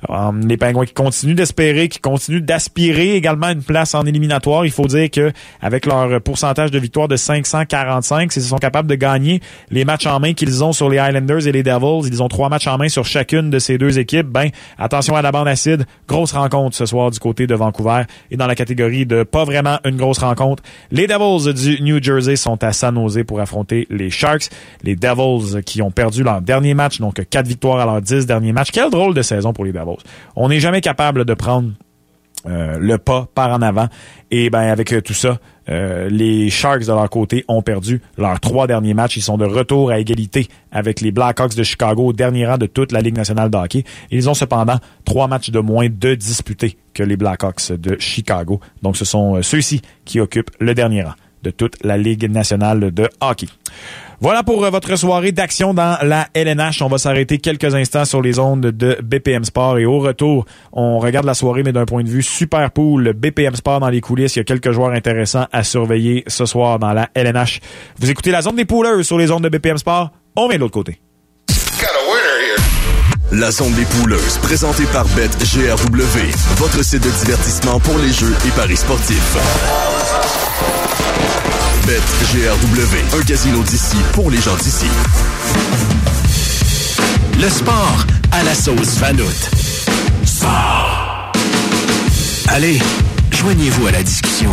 Um, 0.10 0.46
les 0.48 0.58
Pingouins 0.58 0.86
qui 0.86 0.94
continuent 0.94 1.36
d'espérer, 1.36 1.88
qui 1.88 2.00
continuent 2.00 2.42
d'aspirer 2.42 3.16
également 3.16 3.50
une 3.50 3.64
place 3.64 3.96
en 3.96 4.06
éliminatoire. 4.06 4.66
Il 4.66 4.72
faut 4.72 4.86
dire 4.86 5.10
que 5.10 5.32
avec 5.62 5.86
leur 5.86 6.22
pourcentage 6.22 6.72
de 6.72 6.80
victoire 6.80 7.08
de 7.08 7.16
545, 7.16 8.32
s'ils 8.32 8.44
sont 8.44 8.58
capables 8.58 8.90
de 8.90 8.96
gagner 8.96 9.42
les 9.70 9.86
matchs 9.86 10.06
en 10.06 10.20
main 10.20 10.34
qu'ils 10.34 10.64
ont 10.64 10.74
sur 10.74 10.90
les 10.90 10.98
Highlanders 10.98 11.48
et 11.48 11.52
les 11.52 11.64
Devils, 11.64 12.08
ils 12.08 12.22
ont 12.22 12.28
trois 12.28 12.50
matchs 12.50 12.68
en 12.68 12.78
main 12.78 12.90
sur 12.90 13.06
chacune 13.06 13.50
de 13.50 13.60
ces 13.60 13.78
deux 13.78 13.98
équipes. 13.98 14.28
Ben, 14.28 14.50
attention 14.78 15.16
à 15.16 15.22
la 15.22 15.32
bande 15.32 15.48
acide. 15.48 15.86
Grosse 16.08 16.34
rencontre 16.34 16.76
ce 16.76 16.86
soir 16.86 17.12
du 17.12 17.20
côté 17.20 17.48
de 17.48 17.56
Vancouver 17.56 18.04
et 18.30 18.38
dans 18.38 18.48
la 18.48 18.56
catégorie 18.56 19.06
de 19.06 19.24
pas 19.24 19.46
vraiment 19.46 19.80
une 19.86 19.96
grosse 19.96 20.20
rencontre. 20.20 20.64
Les 20.92 21.08
Devils 21.08 21.23
du 21.54 21.82
New 21.82 22.02
Jersey 22.02 22.36
sont 22.36 22.64
à 22.64 22.74
San 22.74 22.96
Jose 22.96 23.24
pour 23.26 23.40
affronter 23.40 23.88
les 23.90 24.10
Sharks. 24.10 24.50
Les 24.84 24.96
Devils 24.96 25.64
qui 25.64 25.82
ont 25.82 25.92
perdu 25.92 26.24
leur 26.24 26.42
dernier 26.42 26.74
match, 26.74 27.00
donc 27.00 27.22
quatre 27.30 27.48
victoires 27.48 27.80
à 27.80 27.86
leurs 27.86 28.02
dix 28.02 28.26
derniers 28.26 28.54
matchs. 28.54 28.72
Quel 28.72 28.90
drôle 28.90 29.14
de 29.14 29.22
saison 29.22 29.54
pour 29.54 29.66
les 29.66 29.72
Devils. 29.72 30.04
On 30.36 30.50
n'est 30.50 30.60
jamais 30.60 30.82
capable 30.82 31.26
de 31.26 31.34
prendre 31.34 31.72
euh, 32.46 32.78
le 32.80 32.98
pas 32.98 33.28
par 33.34 33.52
en 33.52 33.62
avant. 33.62 33.88
Et 34.32 34.50
ben 34.50 34.62
avec 34.62 34.94
tout 35.04 35.14
ça, 35.14 35.40
euh, 35.70 36.10
les 36.10 36.50
Sharks 36.50 36.82
de 36.82 36.88
leur 36.88 37.10
côté 37.10 37.46
ont 37.48 37.62
perdu 37.62 38.02
leurs 38.18 38.40
trois 38.40 38.68
derniers 38.68 38.94
matchs. 38.94 39.18
Ils 39.18 39.22
sont 39.22 39.38
de 39.38 39.46
retour 39.46 39.92
à 39.92 40.00
égalité 40.00 40.48
avec 40.72 41.02
les 41.02 41.12
Blackhawks 41.12 41.56
de 41.56 41.64
Chicago 41.64 42.08
au 42.08 42.14
dernier 42.14 42.46
rang 42.46 42.58
de 42.58 42.66
toute 42.66 42.92
la 42.92 43.02
Ligue 43.02 43.16
nationale 43.16 43.50
de 43.50 43.58
hockey. 43.58 43.84
Ils 44.12 44.30
ont 44.30 44.34
cependant 44.34 44.80
trois 45.06 45.28
matchs 45.28 45.50
de 45.50 45.60
moins 45.60 45.88
de 45.90 46.16
disputés 46.16 46.78
que 46.94 47.04
les 47.04 47.18
Blackhawks 47.18 47.72
de 47.72 47.98
Chicago. 48.00 48.60
Donc 48.82 48.98
ce 48.98 49.06
sont 49.06 49.42
ceux-ci 49.42 49.82
qui 50.06 50.20
occupent 50.20 50.52
le 50.60 50.74
dernier 50.74 51.04
rang 51.04 51.14
de 51.44 51.52
toute 51.52 51.84
la 51.84 51.98
Ligue 51.98 52.30
nationale 52.30 52.92
de 52.92 53.10
hockey. 53.22 53.48
Voilà 54.24 54.42
pour 54.42 54.64
euh, 54.64 54.70
votre 54.70 54.96
soirée 54.96 55.34
d'action 55.34 55.74
dans 55.74 55.98
la 56.02 56.30
LNH. 56.34 56.82
On 56.82 56.88
va 56.88 56.98
s'arrêter 56.98 57.40
quelques 57.40 57.76
instants 57.76 58.06
sur 58.06 58.22
les 58.22 58.40
ondes 58.40 58.62
de 58.62 58.98
BPM 59.04 59.44
Sport 59.44 59.80
et 59.80 59.86
au 59.86 60.00
retour, 60.00 60.46
on 60.72 60.98
regarde 61.00 61.26
la 61.26 61.34
soirée 61.34 61.62
mais 61.62 61.74
d'un 61.74 61.84
point 61.84 62.04
de 62.04 62.08
vue 62.08 62.24
super 62.24 62.72
pool. 62.72 63.12
BPM 63.12 63.54
Sport 63.54 63.82
dans 63.82 63.90
les 63.90 64.00
coulisses, 64.00 64.38
il 64.38 64.40
y 64.40 64.42
a 64.42 64.46
quelques 64.46 64.72
joueurs 64.72 64.92
intéressants 64.92 65.48
à 65.52 65.66
surveiller 65.66 66.24
ce 66.28 66.46
soir 66.46 66.80
dans 66.80 66.94
la 66.94 67.10
LNH. 67.16 67.60
Vous 68.00 68.10
écoutez 68.10 68.32
la 68.32 68.42
zone 68.42 68.56
des 68.56 68.64
poolers 68.64 69.04
sur 69.04 69.18
les 69.18 69.30
ondes 69.30 69.44
de 69.44 69.50
BPM 69.50 69.78
Sport. 69.78 70.12
On 70.38 70.48
vient 70.48 70.56
de 70.56 70.62
l'autre 70.62 70.74
côté. 70.74 71.02
La 73.34 73.52
zone 73.52 73.74
des 73.74 73.84
pouleuses, 73.84 74.38
présentée 74.38 74.86
par 74.94 75.04
BetGRW, 75.18 76.20
votre 76.56 76.82
site 76.82 77.04
de 77.04 77.10
divertissement 77.26 77.78
pour 77.82 77.98
les 77.98 78.14
jeux 78.14 78.34
et 78.48 78.52
paris 78.52 78.78
sportifs. 78.78 79.38
BetGRW, 81.86 83.18
un 83.20 83.24
casino 83.24 83.62
d'ici 83.64 83.98
pour 84.14 84.32
les 84.32 84.40
gens 84.40 84.56
d'ici. 84.56 84.86
Le 87.42 87.50
sport 87.50 88.06
à 88.32 88.44
la 88.44 88.56
sauce 88.56 88.98
Vanout. 89.00 89.26
Sport. 90.26 91.34
Allez, 92.48 92.80
joignez-vous 93.32 93.88
à 93.88 93.92
la 93.92 94.04
discussion. 94.04 94.52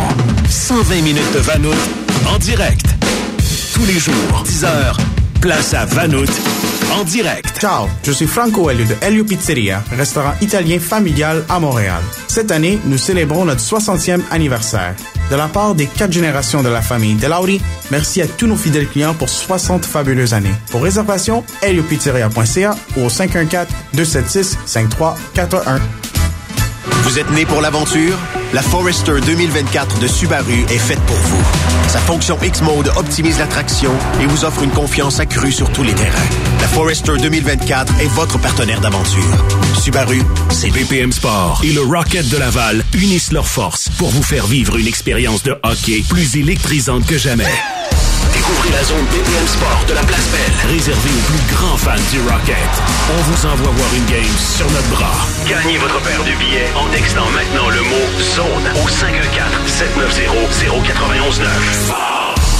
120 0.49 1.01
minutes 1.01 1.33
de 1.33 1.39
Vanout 1.39 1.73
en 2.27 2.37
direct. 2.37 2.85
Tous 3.73 3.85
les 3.85 3.99
jours, 3.99 4.43
10 4.45 4.65
heures, 4.65 4.97
place 5.39 5.73
à 5.73 5.85
Vanout 5.85 6.25
en 6.99 7.03
direct. 7.03 7.59
Ciao, 7.59 7.87
je 8.03 8.11
suis 8.11 8.27
Franco 8.27 8.69
Elio 8.69 8.85
de 8.85 8.95
Elio 9.01 9.23
Pizzeria, 9.23 9.83
restaurant 9.91 10.33
italien 10.41 10.79
familial 10.79 11.43
à 11.49 11.59
Montréal. 11.59 12.01
Cette 12.27 12.51
année, 12.51 12.79
nous 12.85 12.97
célébrons 12.97 13.45
notre 13.45 13.61
60e 13.61 14.21
anniversaire. 14.31 14.95
De 15.29 15.35
la 15.35 15.47
part 15.47 15.75
des 15.75 15.85
quatre 15.87 16.11
générations 16.11 16.63
de 16.63 16.69
la 16.69 16.81
famille 16.81 17.15
Delauri, 17.15 17.61
merci 17.89 18.21
à 18.21 18.27
tous 18.27 18.47
nos 18.47 18.57
fidèles 18.57 18.87
clients 18.87 19.13
pour 19.13 19.29
60 19.29 19.85
fabuleuses 19.85 20.33
années. 20.33 20.53
Pour 20.71 20.83
réservation, 20.83 21.45
heliopizzeria.ca 21.61 22.75
ou 22.97 23.05
au 23.05 23.09
514-276-5341. 23.09 25.79
Vous 27.03 27.19
êtes 27.19 27.31
né 27.31 27.45
pour 27.45 27.61
l'aventure? 27.61 28.17
La 28.53 28.61
Forester 28.61 29.13
2024 29.25 29.99
de 29.99 30.07
Subaru 30.07 30.65
est 30.69 30.77
faite 30.77 30.99
pour 31.01 31.15
vous. 31.15 31.41
Sa 31.87 31.99
fonction 31.99 32.37
X-Mode 32.41 32.91
optimise 32.97 33.39
la 33.39 33.47
traction 33.47 33.93
et 34.21 34.25
vous 34.25 34.43
offre 34.43 34.63
une 34.63 34.71
confiance 34.71 35.21
accrue 35.21 35.53
sur 35.53 35.71
tous 35.71 35.83
les 35.83 35.93
terrains. 35.95 36.29
La 36.59 36.67
Forester 36.67 37.13
2024 37.17 38.01
est 38.01 38.07
votre 38.07 38.37
partenaire 38.39 38.81
d'aventure. 38.81 39.45
Subaru, 39.81 40.21
c'est 40.49 40.69
BPM 40.69 41.13
Sport 41.13 41.61
et 41.63 41.71
le 41.71 41.81
Rocket 41.81 42.27
de 42.27 42.37
Laval 42.37 42.83
unissent 42.93 43.31
leurs 43.31 43.47
forces 43.47 43.87
pour 43.97 44.09
vous 44.09 44.23
faire 44.23 44.45
vivre 44.47 44.75
une 44.75 44.87
expérience 44.87 45.43
de 45.43 45.55
hockey 45.63 46.03
plus 46.09 46.35
électrisante 46.35 47.05
que 47.05 47.17
jamais. 47.17 47.45
Découvrez 48.33 48.71
la 48.71 48.83
zone 48.83 49.05
BPM 49.11 49.47
Sport 49.47 49.85
de 49.87 49.93
la 49.93 50.03
Place 50.03 50.27
Belle. 50.31 50.53
Réservée 50.71 51.09
aux 51.09 51.31
plus 51.31 51.41
grands 51.55 51.77
fans 51.77 51.95
du 52.11 52.19
Rocket. 52.21 52.71
On 53.09 53.21
vous 53.29 53.45
envoie 53.45 53.71
voir 53.71 53.93
une 53.95 54.05
game 54.05 54.35
sur 54.37 54.69
notre 54.71 54.89
bras. 54.89 55.27
Gagnez 55.47 55.77
votre 55.77 55.99
paire 56.01 56.23
de 56.23 56.31
billets 56.39 56.71
en 56.75 56.87
textant 56.89 57.29
maintenant 57.33 57.69
le 57.69 57.81
mot 57.81 58.05
ZONE 58.35 58.71
au 58.77 58.87
514-790-0919. 58.87 61.45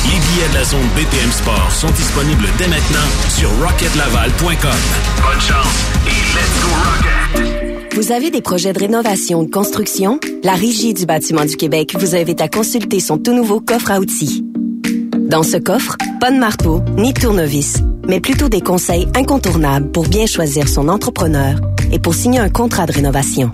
Les 0.06 0.18
billets 0.18 0.50
de 0.50 0.54
la 0.56 0.64
zone 0.64 0.88
BPM 0.96 1.32
Sport 1.32 1.72
sont 1.72 1.92
disponibles 1.92 2.48
dès 2.58 2.68
maintenant 2.68 3.06
sur 3.30 3.50
rocketlaval.com. 3.62 4.80
Bonne 5.22 5.42
chance 5.42 5.86
et 6.08 6.22
let's 6.34 6.60
go 6.62 6.70
Rocket! 6.74 7.94
Vous 7.94 8.12
avez 8.12 8.32
des 8.32 8.42
projets 8.42 8.74
de 8.74 8.80
rénovation 8.80 9.42
ou 9.42 9.46
de 9.46 9.52
construction? 9.52 10.20
La 10.44 10.54
Régie 10.54 10.94
du 10.94 11.06
bâtiment 11.06 11.46
du 11.46 11.56
Québec 11.56 11.96
vous 12.00 12.16
invite 12.16 12.42
à 12.42 12.48
consulter 12.48 13.00
son 13.00 13.18
tout 13.18 13.34
nouveau 13.34 13.60
coffre 13.60 13.92
à 13.92 14.00
outils. 14.00 14.44
Dans 15.32 15.42
ce 15.44 15.56
coffre, 15.56 15.96
pas 16.20 16.30
de 16.30 16.38
marteau 16.38 16.84
ni 16.98 17.14
tournevis, 17.14 17.78
mais 18.06 18.20
plutôt 18.20 18.50
des 18.50 18.60
conseils 18.60 19.08
incontournables 19.16 19.90
pour 19.90 20.10
bien 20.10 20.26
choisir 20.26 20.68
son 20.68 20.90
entrepreneur 20.90 21.56
et 21.90 22.00
pour 22.00 22.16
signer 22.16 22.40
un 22.40 22.50
contrat 22.50 22.86
de 22.86 22.92
rénovation. 22.92 23.50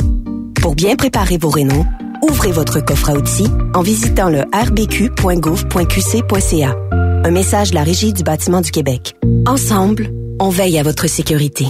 Pour 0.59 0.73
bien 0.73 0.95
préparer 0.95 1.37
vos 1.37 1.51
rénaux, 1.51 1.85
ouvrez 2.23 2.51
votre 2.51 2.83
coffre 2.83 3.11
à 3.11 3.13
outils 3.13 3.51
en 3.75 3.83
visitant 3.83 4.29
le 4.29 4.39
rbq.gouv.qc.ca. 4.51 6.75
Un 7.23 7.31
message 7.31 7.69
de 7.69 7.75
la 7.75 7.83
Régie 7.83 8.11
du 8.11 8.23
bâtiment 8.23 8.61
du 8.61 8.71
Québec. 8.71 9.13
Ensemble, 9.45 10.09
on 10.39 10.49
veille 10.49 10.79
à 10.79 10.83
votre 10.83 11.05
sécurité. 11.05 11.67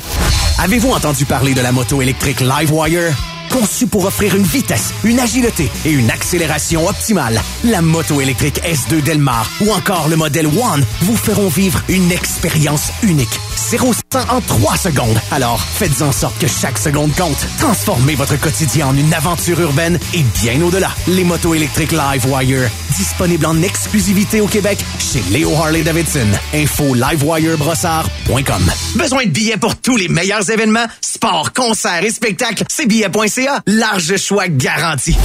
Avez-vous 0.60 0.92
entendu 0.92 1.26
parler 1.26 1.54
de 1.54 1.60
la 1.60 1.74
moto 1.74 2.02
électrique 2.02 2.40
Livewire? 2.40 3.14
Conçue 3.58 3.88
pour 3.88 4.06
offrir 4.06 4.36
une 4.36 4.44
vitesse, 4.44 4.94
une 5.04 5.20
agilité 5.20 5.68
et 5.84 5.90
une 5.90 6.12
accélération 6.12 6.88
optimale, 6.88 7.42
la 7.64 7.82
moto 7.82 8.22
électrique 8.22 8.62
S2 8.64 9.02
Delmar 9.02 9.50
ou 9.62 9.72
encore 9.72 10.10
le 10.10 10.16
modèle 10.16 10.46
One 10.46 10.86
vous 11.02 11.18
feront 11.18 11.48
vivre 11.48 11.82
une 11.90 12.12
expérience 12.12 12.92
unique. 13.02 13.40
0 13.58 13.92
en 14.30 14.42
3 14.42 14.78
secondes. 14.78 15.20
Alors, 15.32 15.60
faites 15.60 16.02
en 16.02 16.12
sorte 16.12 16.38
que 16.40 16.48
chaque 16.48 16.78
seconde 16.78 17.14
compte. 17.16 17.38
Transformez 17.60 18.16
votre 18.16 18.40
quotidien 18.40 18.88
en 18.88 18.96
une 18.96 19.14
aventure 19.14 19.60
urbaine 19.60 20.00
et 20.14 20.24
bien 20.42 20.62
au-delà. 20.62 20.90
Les 21.08 21.24
motos 21.24 21.56
électriques 21.56 21.92
Livewire, 21.92 22.70
disponibles 22.96 23.46
en 23.46 23.62
exclusivité 23.62 24.42
au 24.42 24.48
Québec 24.48 24.78
chez 25.00 25.24
Léo 25.32 25.54
Harley-Davidson. 25.56 26.28
Info 26.54 26.94
livewirebrossard.com. 26.94 28.72
Besoin 28.96 29.26
de 29.26 29.30
billets 29.30 29.58
pour 29.58 29.76
tous 29.76 29.98
les 29.98 30.08
meilleurs 30.08 30.50
événements? 30.50 30.86
Sport, 31.02 31.52
concerts 31.54 32.04
et 32.04 32.12
spectacles? 32.12 32.64
C'est 32.70 32.86
billets.ca. 32.86 33.62
Large 33.66 34.18
choix 34.18 34.48
garanti. 34.48 35.18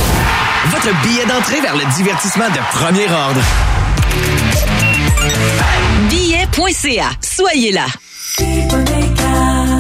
Votre 0.70 1.02
billet 1.02 1.26
d'entrée 1.26 1.60
vers 1.60 1.76
le 1.76 1.84
divertissement 1.96 2.48
de 2.48 2.76
premier 2.76 3.06
ordre. 3.10 3.40
Billet.ca. 6.08 7.10
Soyez 7.20 7.72
là. 7.72 7.86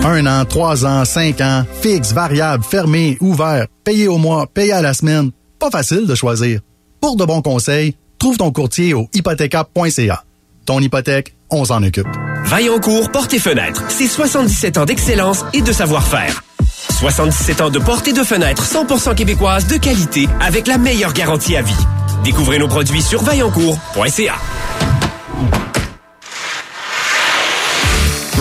Un 0.04 0.26
an, 0.26 0.44
trois 0.44 0.84
ans, 0.84 1.04
cinq 1.04 1.40
ans, 1.40 1.64
fixe, 1.80 2.12
variable, 2.12 2.64
fermé, 2.64 3.16
ouvert, 3.20 3.66
payé 3.84 4.08
au 4.08 4.18
mois, 4.18 4.46
payé 4.46 4.72
à 4.72 4.82
la 4.82 4.94
semaine. 4.94 5.30
Pas 5.58 5.70
facile 5.70 6.06
de 6.06 6.14
choisir. 6.14 6.60
Pour 7.00 7.16
de 7.16 7.24
bons 7.24 7.42
conseils, 7.42 7.94
trouve 8.18 8.36
ton 8.36 8.50
courtier 8.52 8.94
au 8.94 9.08
hypothéca.ca. 9.14 10.24
Ton 10.66 10.80
hypothèque, 10.80 11.34
on 11.50 11.64
s'en 11.64 11.82
occupe. 11.82 12.06
Vaillancourt 12.44 13.10
Porte 13.10 13.32
et 13.34 13.38
Fenêtres, 13.38 13.84
c'est 13.88 14.06
77 14.06 14.78
ans 14.78 14.84
d'excellence 14.84 15.44
et 15.52 15.62
de 15.62 15.72
savoir-faire. 15.72 16.42
77 16.90 17.60
ans 17.60 17.70
de 17.70 17.78
porte 17.78 18.06
et 18.08 18.12
de 18.12 18.22
fenêtres 18.22 18.64
100% 18.64 19.14
québécoises 19.14 19.66
de 19.66 19.76
qualité 19.76 20.28
avec 20.40 20.66
la 20.66 20.78
meilleure 20.78 21.12
garantie 21.12 21.56
à 21.56 21.62
vie. 21.62 21.74
Découvrez 22.24 22.58
nos 22.58 22.68
produits 22.68 23.02
sur 23.02 23.22
vaillancourt.ca. 23.22 24.34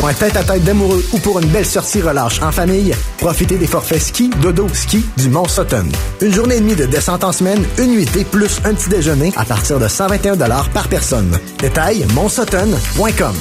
Pour 0.01 0.09
un 0.09 0.13
tête-à-tête 0.15 0.63
d'amoureux 0.63 1.05
ou 1.13 1.19
pour 1.19 1.37
une 1.37 1.47
belle 1.49 1.63
sortie 1.63 2.01
relâche 2.01 2.41
en 2.41 2.51
famille, 2.51 2.91
profitez 3.19 3.59
des 3.59 3.67
forfaits 3.67 4.01
ski, 4.01 4.31
dodo, 4.41 4.67
ski 4.73 5.05
du 5.15 5.29
Mont 5.29 5.47
Sutton. 5.47 5.85
Une 6.21 6.33
journée 6.33 6.55
et 6.55 6.59
demie 6.59 6.75
de 6.75 6.87
descente 6.87 7.23
en 7.23 7.31
semaine, 7.31 7.63
une 7.77 7.91
nuitée 7.91 8.25
plus 8.25 8.59
un 8.65 8.73
petit 8.73 8.89
déjeuner 8.89 9.31
à 9.35 9.45
partir 9.45 9.77
de 9.77 9.87
121 9.87 10.37
par 10.73 10.87
personne. 10.87 11.37
Détail, 11.59 12.03
montsutton.com. 12.15 13.35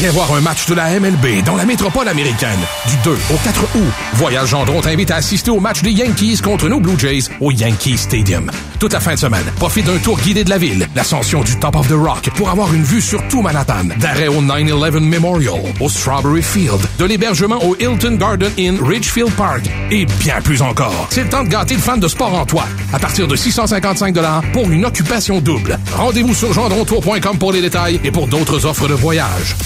Viens 0.00 0.12
voir 0.12 0.32
un 0.32 0.40
match 0.40 0.64
de 0.64 0.72
la 0.72 0.98
MLB 0.98 1.44
dans 1.44 1.56
la 1.56 1.66
métropole 1.66 2.08
américaine 2.08 2.58
du 2.88 2.96
2 3.04 3.10
au 3.10 3.36
4 3.44 3.62
août. 3.76 3.92
Voyage 4.14 4.48
Gendron 4.48 4.80
t'invite 4.80 5.10
à 5.10 5.16
assister 5.16 5.50
au 5.50 5.60
match 5.60 5.82
des 5.82 5.90
Yankees 5.90 6.38
contre 6.42 6.70
nos 6.70 6.80
Blue 6.80 6.98
Jays 6.98 7.28
au 7.38 7.50
Yankee 7.50 7.98
Stadium. 7.98 8.50
Toute 8.78 8.94
la 8.94 9.00
fin 9.00 9.12
de 9.12 9.18
semaine, 9.18 9.44
profite 9.56 9.84
d'un 9.84 9.98
tour 9.98 10.18
guidé 10.18 10.42
de 10.42 10.48
la 10.48 10.56
ville, 10.56 10.88
l'ascension 10.96 11.42
du 11.42 11.54
Top 11.60 11.76
of 11.76 11.86
the 11.88 11.92
Rock 11.92 12.30
pour 12.34 12.48
avoir 12.48 12.72
une 12.72 12.82
vue 12.82 13.02
sur 13.02 13.22
tout 13.28 13.42
Manhattan, 13.42 13.88
d'arrêt 13.98 14.28
au 14.28 14.40
9-11 14.40 15.00
Memorial, 15.00 15.60
au 15.80 15.88
Strawberry 15.90 16.40
Field, 16.40 16.80
de 16.98 17.04
l'hébergement 17.04 17.62
au 17.62 17.76
Hilton 17.78 18.16
Garden 18.18 18.50
Inn 18.58 18.78
Ridgefield 18.82 19.32
Park 19.32 19.64
et 19.90 20.06
bien 20.06 20.40
plus 20.40 20.62
encore. 20.62 21.08
C'est 21.10 21.24
le 21.24 21.28
temps 21.28 21.44
de 21.44 21.50
gâter 21.50 21.74
le 21.74 21.82
fan 21.82 22.00
de 22.00 22.08
sport 22.08 22.32
en 22.32 22.46
toi. 22.46 22.64
À 22.94 22.98
partir 22.98 23.28
de 23.28 23.36
655 23.36 24.16
pour 24.54 24.70
une 24.70 24.86
occupation 24.86 25.42
double. 25.42 25.78
Rendez-vous 25.94 26.32
sur 26.32 26.54
gendrontour.com 26.54 27.36
pour 27.36 27.52
les 27.52 27.60
détails 27.60 28.00
et 28.02 28.10
pour 28.10 28.28
d'autres 28.28 28.64
offres 28.64 28.88
de 28.88 28.94
voyage. 28.94 29.56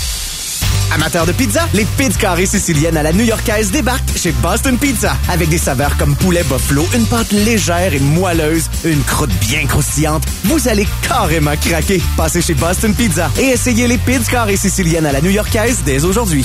Amateurs 0.94 1.26
de 1.26 1.33
pizza, 1.33 1.68
les 1.74 1.85
pizzas 1.85 2.18
carrées 2.20 2.46
siciliennes 2.46 2.96
à 2.96 3.02
la 3.02 3.12
new-yorkaise 3.12 3.72
débarquent 3.72 4.16
chez 4.16 4.30
Boston 4.30 4.78
Pizza. 4.78 5.16
Avec 5.28 5.48
des 5.48 5.59
saveurs 5.59 5.96
comme 5.96 6.14
poulet 6.14 6.44
buffalo, 6.44 6.87
une 6.94 7.04
pâte 7.07 7.33
légère 7.33 7.92
et 7.92 7.98
moelleuse, 7.98 8.70
une 8.85 9.02
croûte 9.02 9.33
bien 9.40 9.66
croustillante, 9.66 10.22
vous 10.44 10.68
allez 10.68 10.87
carrément 11.02 11.57
craquer. 11.57 12.00
Passez 12.16 12.42
chez 12.42 12.54
Boston 12.54 12.94
Pizza 12.94 13.28
et 13.40 13.46
essayez 13.46 13.88
les 13.88 13.98
pizzas 13.98 14.30
carrées 14.30 14.57
siciliennes 14.57 15.07
à 15.07 15.12
la 15.12 15.20
new-yorkaise 15.20 15.83
dès 15.85 16.04
aujourd'hui. 16.04 16.44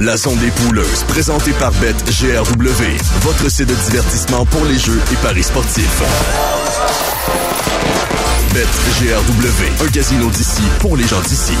La 0.00 0.16
zone 0.16 0.38
des 0.38 0.50
pouleuses, 0.52 1.02
présentée 1.08 1.50
par 1.52 1.72
BetGRW, 1.72 2.84
votre 3.22 3.50
site 3.50 3.68
de 3.68 3.74
divertissement 3.74 4.46
pour 4.46 4.64
les 4.64 4.78
jeux 4.78 5.00
et 5.12 5.16
paris 5.16 5.42
sportifs. 5.42 6.02
BetGRW, 8.54 9.84
un 9.84 9.90
casino 9.90 10.30
d'ici 10.30 10.62
pour 10.78 10.96
les 10.96 11.06
gens 11.06 11.20
d'ici. 11.22 11.54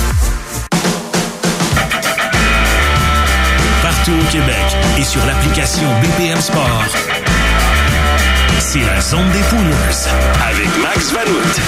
Partout 3.82 4.12
au 4.12 4.30
Québec 4.30 4.76
et 4.98 5.02
sur 5.02 5.24
l'application 5.26 5.88
BPM 6.00 6.40
Sport. 6.40 7.27
C'est 8.70 8.80
la 8.80 9.00
zone 9.00 9.30
des 9.30 9.38
avec 10.46 10.68
Max 10.82 11.14
Vanout 11.14 11.58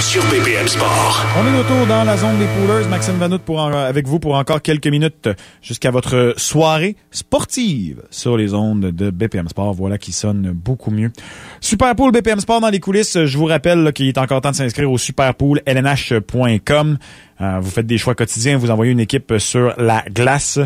sur 0.00 0.24
BPM 0.24 0.66
Sport. 0.66 1.24
On 1.38 1.46
est 1.46 1.52
de 1.52 1.58
retour 1.58 1.86
dans 1.86 2.02
la 2.02 2.16
zone 2.16 2.36
des 2.40 2.46
poolers. 2.46 2.88
Maxime 2.88 3.14
Vanout 3.14 3.38
pour 3.38 3.60
avec 3.60 4.08
vous 4.08 4.18
pour 4.18 4.34
encore 4.34 4.60
quelques 4.60 4.88
minutes 4.88 5.28
jusqu'à 5.62 5.92
votre 5.92 6.34
soirée 6.36 6.96
sportive 7.12 8.02
sur 8.10 8.36
les 8.36 8.54
ondes 8.54 8.86
de 8.86 9.10
BPM 9.10 9.48
Sport. 9.48 9.72
Voilà 9.74 9.98
qui 9.98 10.10
sonne 10.10 10.50
beaucoup 10.50 10.90
mieux. 10.90 11.12
Super 11.60 11.94
Pool 11.94 12.10
BPM 12.10 12.40
Sport 12.40 12.60
dans 12.60 12.70
les 12.70 12.80
coulisses. 12.80 13.24
Je 13.24 13.38
vous 13.38 13.44
rappelle 13.44 13.92
qu'il 13.92 14.08
est 14.08 14.18
encore 14.18 14.40
temps 14.40 14.50
de 14.50 14.56
s'inscrire 14.56 14.90
au 14.90 14.98
superpool.lnh.com. 14.98 16.98
Euh, 17.40 17.58
vous 17.60 17.70
faites 17.70 17.86
des 17.86 17.98
choix 17.98 18.16
quotidiens. 18.16 18.58
Vous 18.58 18.72
envoyez 18.72 18.90
une 18.90 18.98
équipe 18.98 19.34
sur 19.38 19.74
la 19.78 20.02
glace. 20.12 20.58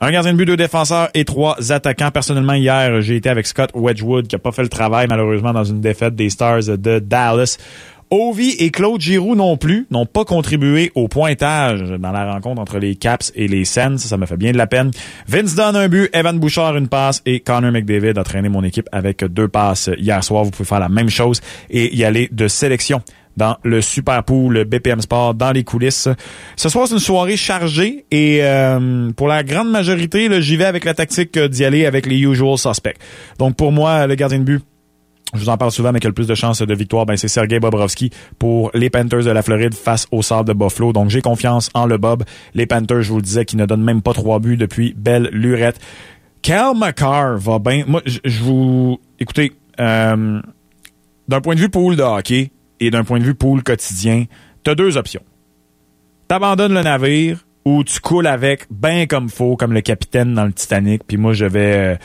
Un 0.00 0.10
gardien 0.10 0.32
de 0.32 0.38
but, 0.38 0.44
deux 0.44 0.56
défenseurs 0.56 1.08
et 1.14 1.24
trois 1.24 1.72
attaquants. 1.72 2.10
Personnellement, 2.10 2.54
hier, 2.54 3.00
j'ai 3.00 3.16
été 3.16 3.28
avec 3.28 3.46
Scott 3.46 3.70
Wedgwood 3.74 4.26
qui 4.26 4.34
a 4.34 4.40
pas 4.40 4.50
fait 4.50 4.62
le 4.62 4.68
travail, 4.68 5.06
malheureusement, 5.08 5.52
dans 5.52 5.62
une 5.62 5.80
défaite 5.80 6.16
des 6.16 6.30
Stars 6.30 6.64
de 6.76 6.98
Dallas. 6.98 7.58
Ovi 8.10 8.50
et 8.58 8.70
Claude 8.70 9.00
Giroux 9.00 9.34
non 9.34 9.56
plus 9.56 9.86
n'ont 9.90 10.04
pas 10.04 10.24
contribué 10.24 10.92
au 10.94 11.08
pointage 11.08 11.80
dans 11.80 12.12
la 12.12 12.32
rencontre 12.32 12.60
entre 12.60 12.78
les 12.78 12.96
Caps 12.96 13.32
et 13.34 13.48
les 13.48 13.64
Sens. 13.64 14.02
Ça 14.02 14.16
me 14.16 14.26
fait 14.26 14.36
bien 14.36 14.52
de 14.52 14.58
la 14.58 14.66
peine. 14.66 14.90
Vince 15.26 15.54
donne 15.54 15.76
un 15.76 15.88
but, 15.88 16.10
Evan 16.12 16.38
Bouchard 16.38 16.76
une 16.76 16.88
passe 16.88 17.22
et 17.24 17.40
Connor 17.40 17.72
McDavid 17.72 18.18
a 18.18 18.24
traîné 18.24 18.48
mon 18.48 18.62
équipe 18.62 18.88
avec 18.92 19.24
deux 19.24 19.48
passes 19.48 19.90
hier 19.96 20.22
soir. 20.22 20.44
Vous 20.44 20.50
pouvez 20.50 20.68
faire 20.68 20.80
la 20.80 20.88
même 20.88 21.08
chose 21.08 21.40
et 21.70 21.96
y 21.96 22.04
aller 22.04 22.28
de 22.30 22.46
sélection 22.46 23.00
dans 23.36 23.56
le 23.62 23.80
Super 23.80 24.22
Pool 24.24 24.64
BPM 24.64 25.00
Sport 25.00 25.34
dans 25.34 25.52
les 25.52 25.64
coulisses. 25.64 26.08
Ce 26.56 26.68
soir, 26.68 26.86
c'est 26.86 26.94
une 26.94 27.00
soirée 27.00 27.36
chargée 27.36 28.06
et 28.10 28.40
euh, 28.42 29.10
pour 29.12 29.28
la 29.28 29.42
grande 29.42 29.70
majorité, 29.70 30.28
j'y 30.40 30.56
vais 30.56 30.64
avec 30.64 30.84
la 30.84 30.94
tactique 30.94 31.36
euh, 31.36 31.48
d'y 31.48 31.64
aller 31.64 31.86
avec 31.86 32.06
les 32.06 32.18
usual 32.18 32.58
suspects. 32.58 32.96
Donc 33.38 33.56
pour 33.56 33.72
moi, 33.72 34.06
le 34.06 34.14
gardien 34.14 34.38
de 34.38 34.44
but, 34.44 34.62
je 35.34 35.40
vous 35.40 35.48
en 35.48 35.56
parle 35.56 35.72
souvent, 35.72 35.90
mais 35.90 35.98
qui 35.98 36.06
a 36.06 36.10
le 36.10 36.14
plus 36.14 36.28
de 36.28 36.34
chances 36.34 36.62
de 36.62 36.74
victoire, 36.74 37.06
ben 37.06 37.16
c'est 37.16 37.28
Sergei 37.28 37.58
Bobrovski 37.58 38.10
pour 38.38 38.70
les 38.72 38.88
Panthers 38.88 39.24
de 39.24 39.30
la 39.30 39.42
Floride 39.42 39.74
face 39.74 40.06
au 40.12 40.22
Sables 40.22 40.48
de 40.48 40.54
Buffalo. 40.54 40.92
Donc 40.92 41.10
j'ai 41.10 41.22
confiance 41.22 41.70
en 41.74 41.86
le 41.86 41.98
Bob. 41.98 42.22
Les 42.54 42.66
Panthers, 42.66 43.02
je 43.02 43.10
vous 43.10 43.16
le 43.16 43.22
disais, 43.22 43.44
qui 43.44 43.56
ne 43.56 43.66
donnent 43.66 43.82
même 43.82 44.00
pas 44.00 44.12
trois 44.12 44.38
buts 44.38 44.56
depuis 44.56 44.94
belle 44.96 45.28
lurette. 45.32 45.80
Cal 46.42 46.76
McCarr 46.76 47.38
va 47.38 47.58
bien. 47.58 47.84
Moi, 47.86 48.02
je 48.06 48.42
vous... 48.42 49.00
Écoutez, 49.18 49.52
euh, 49.80 50.40
d'un 51.26 51.40
point 51.40 51.54
de 51.54 51.60
vue 51.60 51.70
pool 51.70 51.96
de 51.96 52.02
hockey 52.02 52.50
et 52.80 52.90
d'un 52.90 53.04
point 53.04 53.18
de 53.18 53.24
vue 53.24 53.34
pool 53.34 53.62
quotidien, 53.62 54.24
t'as 54.62 54.74
deux 54.74 54.96
options. 54.96 55.22
T'abandonnes 56.28 56.74
le 56.74 56.82
navire 56.82 57.44
ou 57.64 57.84
tu 57.84 58.00
coules 58.00 58.26
avec 58.26 58.66
ben 58.70 59.06
comme 59.06 59.28
faux, 59.28 59.56
comme 59.56 59.72
le 59.72 59.80
capitaine 59.80 60.34
dans 60.34 60.44
le 60.44 60.52
Titanic. 60.52 61.02
Puis 61.06 61.16
moi, 61.16 61.32
je 61.32 61.44
vais... 61.44 61.76
euh, 61.76 61.96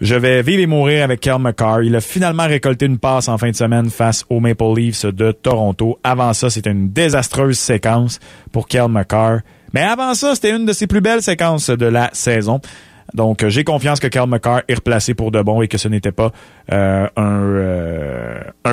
je 0.00 0.16
vais 0.16 0.42
vivre 0.42 0.60
et 0.60 0.66
mourir 0.66 1.04
avec 1.04 1.20
Cal 1.20 1.38
McCarr. 1.38 1.82
Il 1.82 1.94
a 1.94 2.00
finalement 2.00 2.46
récolté 2.46 2.86
une 2.86 2.98
passe 2.98 3.28
en 3.28 3.38
fin 3.38 3.50
de 3.50 3.56
semaine 3.56 3.90
face 3.90 4.24
aux 4.28 4.40
Maple 4.40 4.74
Leafs 4.76 5.06
de 5.06 5.30
Toronto. 5.30 5.98
Avant 6.02 6.32
ça, 6.32 6.50
c'était 6.50 6.72
une 6.72 6.90
désastreuse 6.90 7.58
séquence 7.58 8.18
pour 8.50 8.66
Cal 8.66 8.88
McCarr. 8.88 9.38
Mais 9.72 9.82
avant 9.82 10.14
ça, 10.14 10.34
c'était 10.34 10.50
une 10.50 10.66
de 10.66 10.72
ses 10.72 10.88
plus 10.88 11.00
belles 11.00 11.22
séquences 11.22 11.70
de 11.70 11.86
la 11.86 12.10
saison. 12.12 12.60
Donc, 13.14 13.44
euh, 13.44 13.48
j'ai 13.48 13.62
confiance 13.62 14.00
que 14.00 14.08
Cal 14.08 14.26
McCarr 14.26 14.62
est 14.66 14.74
replacé 14.74 15.14
pour 15.14 15.30
de 15.30 15.40
bon 15.42 15.62
et 15.62 15.68
que 15.68 15.78
ce 15.78 15.88
n'était 15.88 16.12
pas 16.12 16.32
euh, 16.72 17.06
un, 17.16 17.40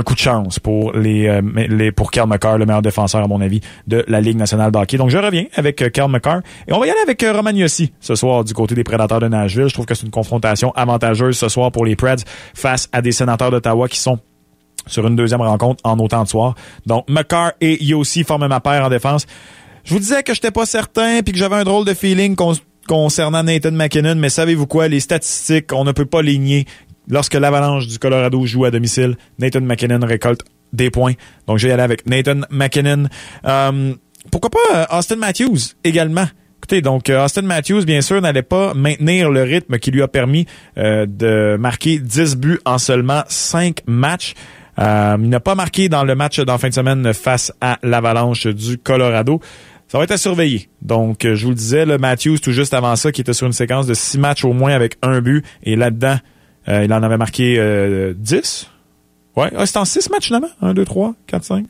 un 0.01 0.03
coup 0.03 0.15
de 0.15 0.19
chance 0.19 0.59
pour 0.59 0.93
les, 0.93 1.27
euh, 1.27 1.91
pour 1.95 2.09
Cal 2.11 2.27
McCarr, 2.27 2.57
le 2.57 2.65
meilleur 2.65 2.81
défenseur, 2.81 3.23
à 3.23 3.27
mon 3.27 3.39
avis, 3.39 3.61
de 3.87 4.03
la 4.07 4.19
Ligue 4.19 4.37
nationale 4.37 4.71
de. 4.71 4.97
Donc, 4.97 5.09
je 5.09 5.17
reviens 5.17 5.45
avec 5.55 5.81
euh, 5.81 5.89
Cal 5.89 6.09
McCarr. 6.09 6.41
Et 6.67 6.73
on 6.73 6.79
va 6.79 6.87
y 6.87 6.89
aller 6.89 6.99
avec 7.03 7.23
euh, 7.23 7.31
Roman 7.31 7.51
Yossi 7.51 7.93
ce 7.99 8.15
soir 8.15 8.43
du 8.43 8.53
côté 8.53 8.73
des 8.75 8.83
Prédateurs 8.83 9.19
de 9.19 9.27
Nashville. 9.27 9.67
Je 9.67 9.73
trouve 9.73 9.85
que 9.85 9.93
c'est 9.93 10.05
une 10.05 10.11
confrontation 10.11 10.71
avantageuse 10.75 11.37
ce 11.37 11.47
soir 11.49 11.71
pour 11.71 11.85
les 11.85 11.95
Preds 11.95 12.23
face 12.55 12.89
à 12.91 13.01
des 13.01 13.11
sénateurs 13.11 13.51
d'Ottawa 13.51 13.87
qui 13.87 13.99
sont 13.99 14.17
sur 14.87 15.05
une 15.05 15.15
deuxième 15.15 15.41
rencontre 15.41 15.79
en 15.83 15.99
autant 15.99 16.23
de 16.23 16.27
soirs. 16.27 16.55
Donc, 16.87 17.07
McCarr 17.07 17.51
et 17.61 17.83
Yossi 17.83 18.23
forment 18.23 18.47
ma 18.47 18.59
paire 18.59 18.85
en 18.85 18.89
défense. 18.89 19.27
Je 19.83 19.93
vous 19.93 19.99
disais 19.99 20.23
que 20.23 20.33
j'étais 20.33 20.51
pas 20.51 20.65
certain 20.65 21.21
puis 21.21 21.33
que 21.33 21.37
j'avais 21.39 21.57
un 21.57 21.63
drôle 21.63 21.85
de 21.85 21.93
feeling 21.93 22.35
con- 22.35 22.55
concernant 22.87 23.43
Nathan 23.43 23.71
McKinnon, 23.71 24.15
mais 24.15 24.29
savez-vous 24.29 24.65
quoi? 24.65 24.87
Les 24.87 24.99
statistiques, 24.99 25.71
on 25.73 25.83
ne 25.83 25.91
peut 25.91 26.05
pas 26.05 26.23
les 26.23 26.37
nier. 26.39 26.65
Lorsque 27.07 27.33
l'Avalanche 27.33 27.87
du 27.87 27.99
Colorado 27.99 28.45
joue 28.45 28.65
à 28.65 28.71
domicile, 28.71 29.17
Nathan 29.39 29.61
McKinnon 29.61 30.05
récolte 30.05 30.43
des 30.73 30.89
points. 30.89 31.13
Donc, 31.47 31.57
je 31.57 31.67
vais 31.67 31.71
y 31.71 31.73
aller 31.73 31.83
avec 31.83 32.05
Nathan 32.07 32.41
McKinnon. 32.49 33.07
Euh, 33.45 33.93
pourquoi 34.31 34.49
pas 34.49 34.75
euh, 34.75 34.97
Austin 34.97 35.17
Matthews 35.17 35.75
également? 35.83 36.25
Écoutez, 36.59 36.81
donc 36.81 37.09
euh, 37.09 37.25
Austin 37.25 37.41
Matthews, 37.41 37.85
bien 37.85 38.01
sûr, 38.01 38.21
n'allait 38.21 38.43
pas 38.43 38.73
maintenir 38.73 39.31
le 39.31 39.41
rythme 39.41 39.79
qui 39.79 39.91
lui 39.91 40.01
a 40.01 40.07
permis 40.07 40.45
de 40.77 41.57
marquer 41.57 41.97
10 41.97 42.37
buts 42.37 42.59
en 42.65 42.77
seulement 42.77 43.23
5 43.27 43.81
matchs. 43.87 44.35
Il 44.77 45.29
n'a 45.29 45.39
pas 45.39 45.55
marqué 45.55 45.89
dans 45.89 46.03
le 46.03 46.15
match 46.15 46.39
d'en 46.39 46.57
fin 46.57 46.69
de 46.69 46.73
semaine 46.73 47.13
face 47.13 47.51
à 47.61 47.77
l'Avalanche 47.83 48.47
du 48.47 48.77
Colorado. 48.77 49.41
Ça 49.87 49.97
va 49.97 50.05
être 50.05 50.11
à 50.11 50.17
surveiller. 50.17 50.69
Donc, 50.81 51.21
je 51.23 51.43
vous 51.43 51.49
le 51.49 51.55
disais, 51.55 51.85
le 51.85 51.97
Matthews, 51.97 52.37
tout 52.37 52.53
juste 52.53 52.73
avant 52.73 52.95
ça, 52.95 53.11
qui 53.11 53.19
était 53.21 53.33
sur 53.33 53.47
une 53.47 53.53
séquence 53.53 53.87
de 53.87 53.93
6 53.93 54.19
matchs 54.19 54.45
au 54.45 54.53
moins 54.53 54.71
avec 54.71 54.95
un 55.01 55.19
but. 55.19 55.43
Et 55.63 55.75
là-dedans, 55.75 56.17
euh, 56.67 56.83
il 56.83 56.93
en 56.93 57.03
avait 57.03 57.17
marqué 57.17 57.55
euh, 57.57 58.13
10. 58.15 58.69
Ouais, 59.35 59.51
ah, 59.55 59.65
c'était 59.65 59.79
en 59.79 59.85
6 59.85 60.09
matchs 60.09 60.27
finalement. 60.27 60.49
1, 60.61 60.73
2, 60.73 60.85
3, 60.85 61.15
4, 61.27 61.43
5. 61.43 61.65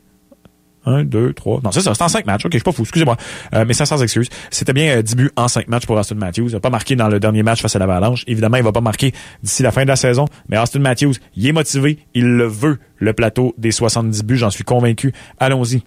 1, 0.86 1.04
2, 1.04 1.34
3. 1.34 1.62
Non, 1.63 1.71
c'est 1.71 1.82
ça, 1.82 1.93
c'est 1.93 2.04
en 2.04 2.08
5 2.08 2.25
matchs. 2.25 2.45
Ok, 2.45 2.54
je 2.54 2.58
suis 2.58 2.63
pas 2.63 2.71
fou, 2.71 2.82
excusez-moi. 2.82 3.17
Euh, 3.54 3.65
mais 3.67 3.73
ça 3.73 3.86
sans 3.86 4.01
excuse. 4.01 4.30
C'était 4.49 4.73
bien 4.73 4.97
euh, 4.97 5.01
10 5.01 5.15
buts 5.15 5.32
en 5.36 5.47
5 5.47 5.67
matchs 5.67 5.86
pour 5.86 5.95
Austin 5.95 6.15
Matthews. 6.15 6.47
Il 6.47 6.54
n'a 6.54 6.60
pas 6.60 6.69
marqué 6.69 6.95
dans 6.95 7.08
le 7.08 7.19
dernier 7.19 7.43
match 7.43 7.62
face 7.62 7.75
à 7.75 7.80
l'Avalanche. 7.80 8.23
Évidemment, 8.27 8.58
il 8.58 8.63
va 8.63 8.71
pas 8.71 8.82
marquer 8.82 9.13
d'ici 9.43 9.63
la 9.63 9.71
fin 9.71 9.84
de 9.84 9.88
la 9.88 9.95
saison. 9.95 10.25
Mais 10.49 10.58
Austin 10.58 10.80
Matthews, 10.80 11.13
il 11.36 11.47
est 11.47 11.51
motivé. 11.51 11.99
Il 12.13 12.25
le 12.25 12.47
veut, 12.47 12.80
le 12.97 13.13
plateau 13.13 13.54
des 13.58 13.71
70 13.71 14.23
buts. 14.23 14.38
J'en 14.38 14.49
suis 14.49 14.63
convaincu. 14.63 15.13
Allons-y 15.39 15.84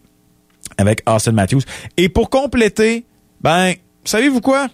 avec 0.79 1.03
Austin 1.07 1.33
Matthews. 1.33 1.62
Et 1.97 2.09
pour 2.09 2.31
compléter, 2.31 3.05
ben, 3.40 3.75
savez-vous 4.05 4.40
quoi? 4.40 4.69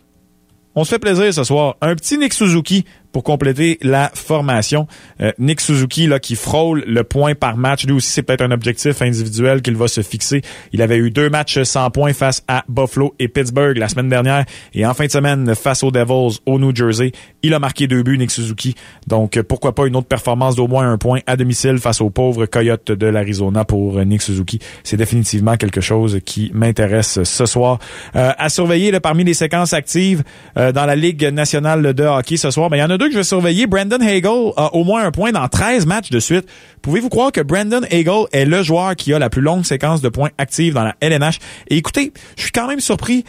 On 0.74 0.84
se 0.84 0.90
fait 0.90 0.98
plaisir 0.98 1.32
ce 1.34 1.44
soir. 1.44 1.76
Un 1.80 1.94
petit 1.96 2.16
Nick 2.16 2.32
Suzuki 2.32 2.84
pour 3.12 3.24
compléter 3.24 3.78
la 3.82 4.10
formation. 4.14 4.86
Euh, 5.20 5.32
Nick 5.38 5.60
Suzuki, 5.60 6.06
là, 6.06 6.18
qui 6.18 6.36
frôle 6.36 6.84
le 6.86 7.04
point 7.04 7.34
par 7.34 7.56
match. 7.56 7.86
Lui 7.86 7.92
aussi, 7.92 8.10
c'est 8.10 8.22
peut-être 8.22 8.42
un 8.42 8.50
objectif 8.50 9.02
individuel 9.02 9.62
qu'il 9.62 9.76
va 9.76 9.88
se 9.88 10.02
fixer. 10.02 10.42
Il 10.72 10.82
avait 10.82 10.96
eu 10.96 11.10
deux 11.10 11.30
matchs 11.30 11.62
sans 11.62 11.90
points 11.90 12.12
face 12.12 12.42
à 12.48 12.64
Buffalo 12.68 13.14
et 13.18 13.28
Pittsburgh 13.28 13.76
la 13.76 13.88
semaine 13.88 14.08
dernière. 14.08 14.44
Et 14.74 14.86
en 14.86 14.94
fin 14.94 15.06
de 15.06 15.10
semaine, 15.10 15.54
face 15.54 15.82
aux 15.82 15.90
Devils 15.90 16.38
au 16.46 16.58
New 16.58 16.74
Jersey, 16.74 17.12
il 17.42 17.54
a 17.54 17.58
marqué 17.58 17.86
deux 17.86 18.02
buts, 18.02 18.18
Nick 18.18 18.30
Suzuki. 18.30 18.74
Donc, 19.06 19.36
euh, 19.36 19.42
pourquoi 19.42 19.74
pas 19.74 19.86
une 19.86 19.96
autre 19.96 20.06
performance 20.06 20.56
d'au 20.56 20.68
moins 20.68 20.90
un 20.90 20.98
point 20.98 21.20
à 21.26 21.36
domicile 21.36 21.78
face 21.78 22.00
aux 22.00 22.10
pauvres 22.10 22.46
Coyotes 22.46 22.92
de 22.92 23.06
l'Arizona 23.06 23.64
pour 23.64 23.98
euh, 23.98 24.04
Nick 24.04 24.22
Suzuki. 24.22 24.58
C'est 24.84 24.96
définitivement 24.96 25.56
quelque 25.56 25.80
chose 25.80 26.20
qui 26.24 26.50
m'intéresse 26.54 27.22
ce 27.22 27.46
soir. 27.46 27.78
Euh, 28.16 28.32
à 28.36 28.48
surveiller 28.48 28.90
là, 28.90 29.00
parmi 29.00 29.24
les 29.24 29.34
séquences 29.34 29.72
actives 29.72 30.22
dans 30.56 30.86
la 30.86 30.96
Ligue 30.96 31.24
nationale 31.24 31.94
de 31.94 32.04
hockey 32.04 32.36
ce 32.36 32.50
soir, 32.50 32.70
ben, 32.70 32.76
il 32.76 32.80
y 32.80 32.82
en 32.82 32.90
a 32.90 32.98
que 33.06 33.12
je 33.12 33.18
vais 33.18 33.24
surveiller. 33.24 33.66
Brandon 33.66 34.00
Hagel 34.00 34.52
a 34.56 34.74
au 34.74 34.84
moins 34.84 35.04
un 35.04 35.10
point 35.10 35.32
dans 35.32 35.46
13 35.48 35.86
matchs 35.86 36.10
de 36.10 36.20
suite. 36.20 36.46
Pouvez-vous 36.82 37.08
croire 37.08 37.32
que 37.32 37.40
Brandon 37.40 37.82
Hagel 37.90 38.26
est 38.32 38.44
le 38.44 38.62
joueur 38.62 38.96
qui 38.96 39.12
a 39.12 39.18
la 39.18 39.30
plus 39.30 39.42
longue 39.42 39.64
séquence 39.64 40.00
de 40.00 40.08
points 40.08 40.30
actifs 40.38 40.74
dans 40.74 40.84
la 40.84 40.94
LNH? 41.00 41.38
Et 41.68 41.76
écoutez, 41.76 42.12
je 42.36 42.42
suis 42.42 42.52
quand 42.52 42.66
même 42.66 42.80
surpris 42.80 43.24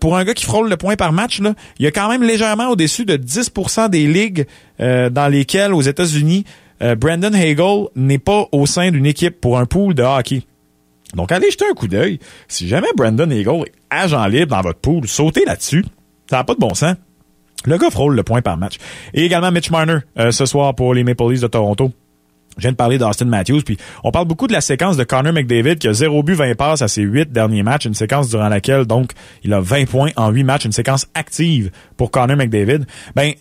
pour 0.00 0.16
un 0.16 0.24
gars 0.24 0.34
qui 0.34 0.44
frôle 0.44 0.68
le 0.68 0.76
point 0.76 0.96
par 0.96 1.12
match. 1.12 1.40
Il 1.78 1.84
y 1.84 1.86
a 1.86 1.90
quand 1.90 2.08
même 2.08 2.22
légèrement 2.22 2.68
au-dessus 2.68 3.04
de 3.04 3.16
10% 3.16 3.88
des 3.88 4.06
ligues 4.06 4.46
dans 4.78 5.30
lesquelles 5.30 5.72
aux 5.72 5.82
États-Unis 5.82 6.44
euh, 6.82 6.94
Brandon 6.94 7.32
Hagel 7.32 7.86
n'est 7.94 8.18
pas 8.18 8.46
au 8.52 8.66
sein 8.66 8.90
d'une 8.90 9.06
équipe 9.06 9.40
pour 9.40 9.58
un 9.58 9.66
pool 9.66 9.94
de 9.94 10.02
hockey. 10.02 10.42
Donc, 11.14 11.32
allez 11.32 11.50
jeter 11.50 11.66
un 11.70 11.74
coup 11.74 11.88
d'œil. 11.88 12.18
Si 12.48 12.68
jamais 12.68 12.88
Brandon 12.96 13.30
Hagel 13.30 13.64
est 13.66 13.72
agent 13.90 14.26
libre 14.26 14.56
dans 14.56 14.62
votre 14.62 14.78
pool, 14.78 15.06
sautez 15.06 15.44
là-dessus. 15.44 15.84
Ça 16.28 16.36
n'a 16.36 16.44
pas 16.44 16.54
de 16.54 16.60
bon 16.60 16.74
sens. 16.74 16.94
Le 17.66 17.76
gars 17.78 17.90
frôle 17.90 18.16
le 18.16 18.22
point 18.22 18.42
par 18.42 18.56
match. 18.56 18.76
Et 19.14 19.24
également 19.24 19.50
Mitch 19.50 19.70
Marner 19.70 19.98
euh, 20.18 20.30
ce 20.30 20.46
soir 20.46 20.74
pour 20.74 20.94
les 20.94 21.04
Maple 21.04 21.30
Leafs 21.30 21.42
de 21.42 21.46
Toronto. 21.46 21.92
Je 22.56 22.62
viens 22.62 22.72
de 22.72 22.76
parler 22.76 22.98
d'Austin 22.98 23.26
Matthews, 23.26 23.62
puis 23.62 23.78
on 24.02 24.10
parle 24.10 24.26
beaucoup 24.26 24.46
de 24.46 24.52
la 24.52 24.60
séquence 24.60 24.96
de 24.96 25.04
Connor 25.04 25.32
McDavid 25.32 25.76
qui 25.76 25.88
a 25.88 25.92
0 25.92 26.22
but, 26.22 26.34
20 26.34 26.56
passes 26.56 26.82
à 26.82 26.88
ses 26.88 27.02
8 27.02 27.32
derniers 27.32 27.62
matchs, 27.62 27.84
une 27.84 27.94
séquence 27.94 28.28
durant 28.28 28.48
laquelle, 28.48 28.86
donc, 28.86 29.12
il 29.44 29.54
a 29.54 29.60
20 29.60 29.88
points 29.88 30.10
en 30.16 30.30
8 30.30 30.44
matchs, 30.44 30.64
une 30.64 30.72
séquence 30.72 31.06
active 31.14 31.70
pour 31.96 32.10
Connor 32.10 32.36
McDavid. 32.36 32.86
Ben, 33.14 33.32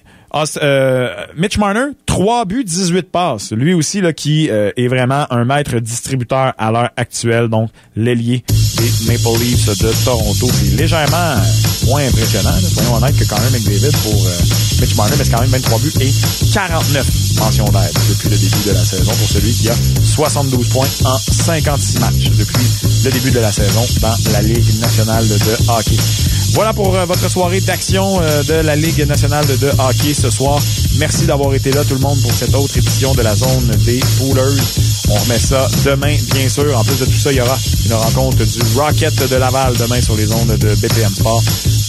euh, 0.62 1.26
Mitch 1.36 1.58
Marner, 1.58 1.88
3 2.06 2.46
buts, 2.46 2.64
18 2.64 3.12
passes. 3.12 3.52
Lui 3.52 3.74
aussi 3.74 4.02
là, 4.02 4.14
qui 4.14 4.50
euh, 4.50 4.72
est 4.78 4.88
vraiment 4.88 5.26
un 5.32 5.46
maître 5.46 5.80
distributeur 5.80 6.54
à 6.58 6.72
l'heure 6.72 6.90
actuelle, 6.98 7.48
donc 7.48 7.70
l'ailier 7.96 8.44
des 8.48 9.12
Maple 9.12 9.40
Leafs 9.40 9.66
de 9.80 10.06
Toronto. 10.06 10.48
Puis 10.60 10.70
légèrement 10.78 11.36
moins 11.86 12.06
impressionnant, 12.06 12.52
là, 12.52 12.70
soyons 12.74 12.96
honnêtes, 12.96 13.18
que 13.18 13.26
quand 13.26 13.40
même 13.40 13.54
McDavid 13.54 13.92
pour 14.04 14.26
euh, 14.26 14.30
Mitch 14.82 14.96
Marner, 14.96 15.16
mais 15.18 15.24
c'est 15.24 15.32
quand 15.32 15.42
même 15.42 15.50
23 15.50 15.80
buts 15.80 15.94
et 16.02 16.12
49 16.54 17.08
mentions 17.40 17.66
d'aide 17.66 17.94
depuis 18.10 18.30
le 18.30 18.38
début 18.38 18.64
de 18.68 18.72
la 18.72 18.84
saison 18.84 19.12
pour 19.12 19.28
celui 19.30 19.52
qui 19.54 19.70
a 19.70 19.76
72 20.04 20.68
points 20.70 20.88
en 21.06 21.18
56 21.18 22.00
matchs 22.00 22.30
depuis 22.38 22.68
le 23.06 23.12
début 23.12 23.32
de 23.32 23.40
la 23.40 23.52
saison 23.52 23.86
dans 24.02 24.16
la 24.34 24.42
Ligue 24.42 24.80
nationale 24.80 25.28
de 25.28 25.36
hockey. 25.70 25.98
Voilà 26.54 26.74
pour 26.74 26.92
votre 26.92 27.30
soirée 27.30 27.62
d'action 27.62 28.20
de 28.48 28.54
la 28.54 28.76
Ligue 28.76 29.06
nationale 29.08 29.46
de 29.46 29.70
hockey 29.80 30.14
ce 30.14 30.30
soir. 30.30 30.60
Merci 30.98 31.26
d'avoir 31.26 31.54
été 31.54 31.72
là 31.72 31.84
tout 31.86 31.94
le 31.94 32.02
monde 32.02 32.20
pour 32.22 32.32
cette 32.32 32.54
autre 32.54 32.78
édition 32.78 33.14
de 33.14 33.22
la 33.22 33.36
zone 33.36 33.72
des 33.86 34.00
Poolers. 34.18 34.64
On 35.10 35.14
remet 35.16 35.40
ça 35.40 35.68
demain, 35.86 36.16
bien 36.34 36.50
sûr. 36.50 36.78
En 36.78 36.84
plus 36.84 37.00
de 37.00 37.06
tout 37.06 37.20
ça, 37.20 37.32
il 37.32 37.38
y 37.38 37.42
aura 37.42 37.58
une 37.86 37.94
rencontre 37.94 38.44
du 38.44 38.60
Rocket 38.78 39.30
de 39.30 39.36
Laval 39.36 39.76
demain 39.78 40.02
sur 40.02 40.16
les 40.16 40.32
ondes 40.34 40.58
de 40.58 40.76
BPM 40.76 41.14
Sport. 41.16 41.42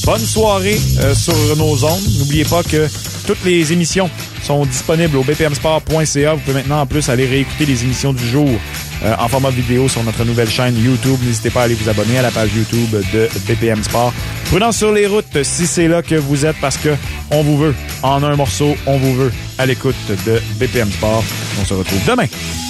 Bonne 0.04 0.20
soirée 0.20 0.80
euh, 1.00 1.14
sur 1.14 1.34
nos 1.56 1.84
ondes. 1.84 2.02
N'oubliez 2.18 2.44
pas 2.44 2.62
que 2.62 2.88
toutes 3.26 3.44
les 3.44 3.72
émissions 3.72 4.08
sont 4.42 4.64
disponibles 4.64 5.16
au 5.16 5.22
bpmsport.ca. 5.22 6.34
Vous 6.34 6.40
pouvez 6.40 6.54
maintenant 6.54 6.80
en 6.80 6.86
plus 6.86 7.08
aller 7.08 7.26
réécouter 7.26 7.66
les 7.66 7.84
émissions 7.84 8.12
du 8.12 8.26
jour 8.26 8.48
euh, 9.04 9.14
en 9.18 9.28
format 9.28 9.50
vidéo 9.50 9.88
sur 9.88 10.02
notre 10.02 10.24
nouvelle 10.24 10.48
chaîne 10.48 10.76
YouTube. 10.76 11.18
N'hésitez 11.22 11.50
pas 11.50 11.62
à 11.62 11.64
aller 11.64 11.74
vous 11.74 11.88
abonner 11.88 12.18
à 12.18 12.22
la 12.22 12.30
page 12.30 12.50
YouTube 12.54 12.96
de 13.12 13.28
BPM 13.46 13.82
Sport. 13.82 14.12
Prudence 14.46 14.78
sur 14.78 14.92
les 14.92 15.06
routes 15.06 15.42
si 15.42 15.66
c'est 15.66 15.86
là 15.88 16.02
que 16.02 16.14
vous 16.14 16.46
êtes 16.46 16.56
parce 16.60 16.76
que 16.76 16.90
on 17.30 17.42
vous 17.42 17.58
veut. 17.58 17.74
En 18.02 18.22
un 18.22 18.36
morceau, 18.36 18.76
on 18.86 18.96
vous 18.96 19.14
veut 19.14 19.32
à 19.58 19.66
l'écoute 19.66 19.94
de 20.26 20.40
BPM 20.58 20.90
Sport. 20.90 21.22
On 21.60 21.64
se 21.64 21.74
retrouve 21.74 22.00
demain 22.06 22.26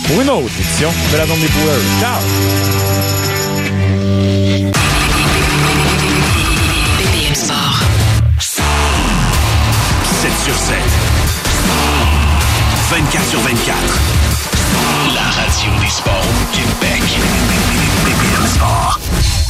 pour 0.07 0.21
une 0.21 0.29
autre 0.29 0.51
édition 0.59 0.91
de 1.13 1.17
la 1.17 1.27
Zone 1.27 1.41
des 1.41 1.47
Pouleurs. 1.47 1.81
Ciao! 2.01 3.00
Sur 10.51 10.59
7. 10.59 10.77
24 12.91 13.29
sur 13.29 13.41
24. 13.41 13.77
La 15.15 15.23
radio 15.23 15.81
des 15.81 15.91
sports 15.91 16.13
au 16.13 16.55
Québec. 16.55 17.03
Sport. 18.47 18.99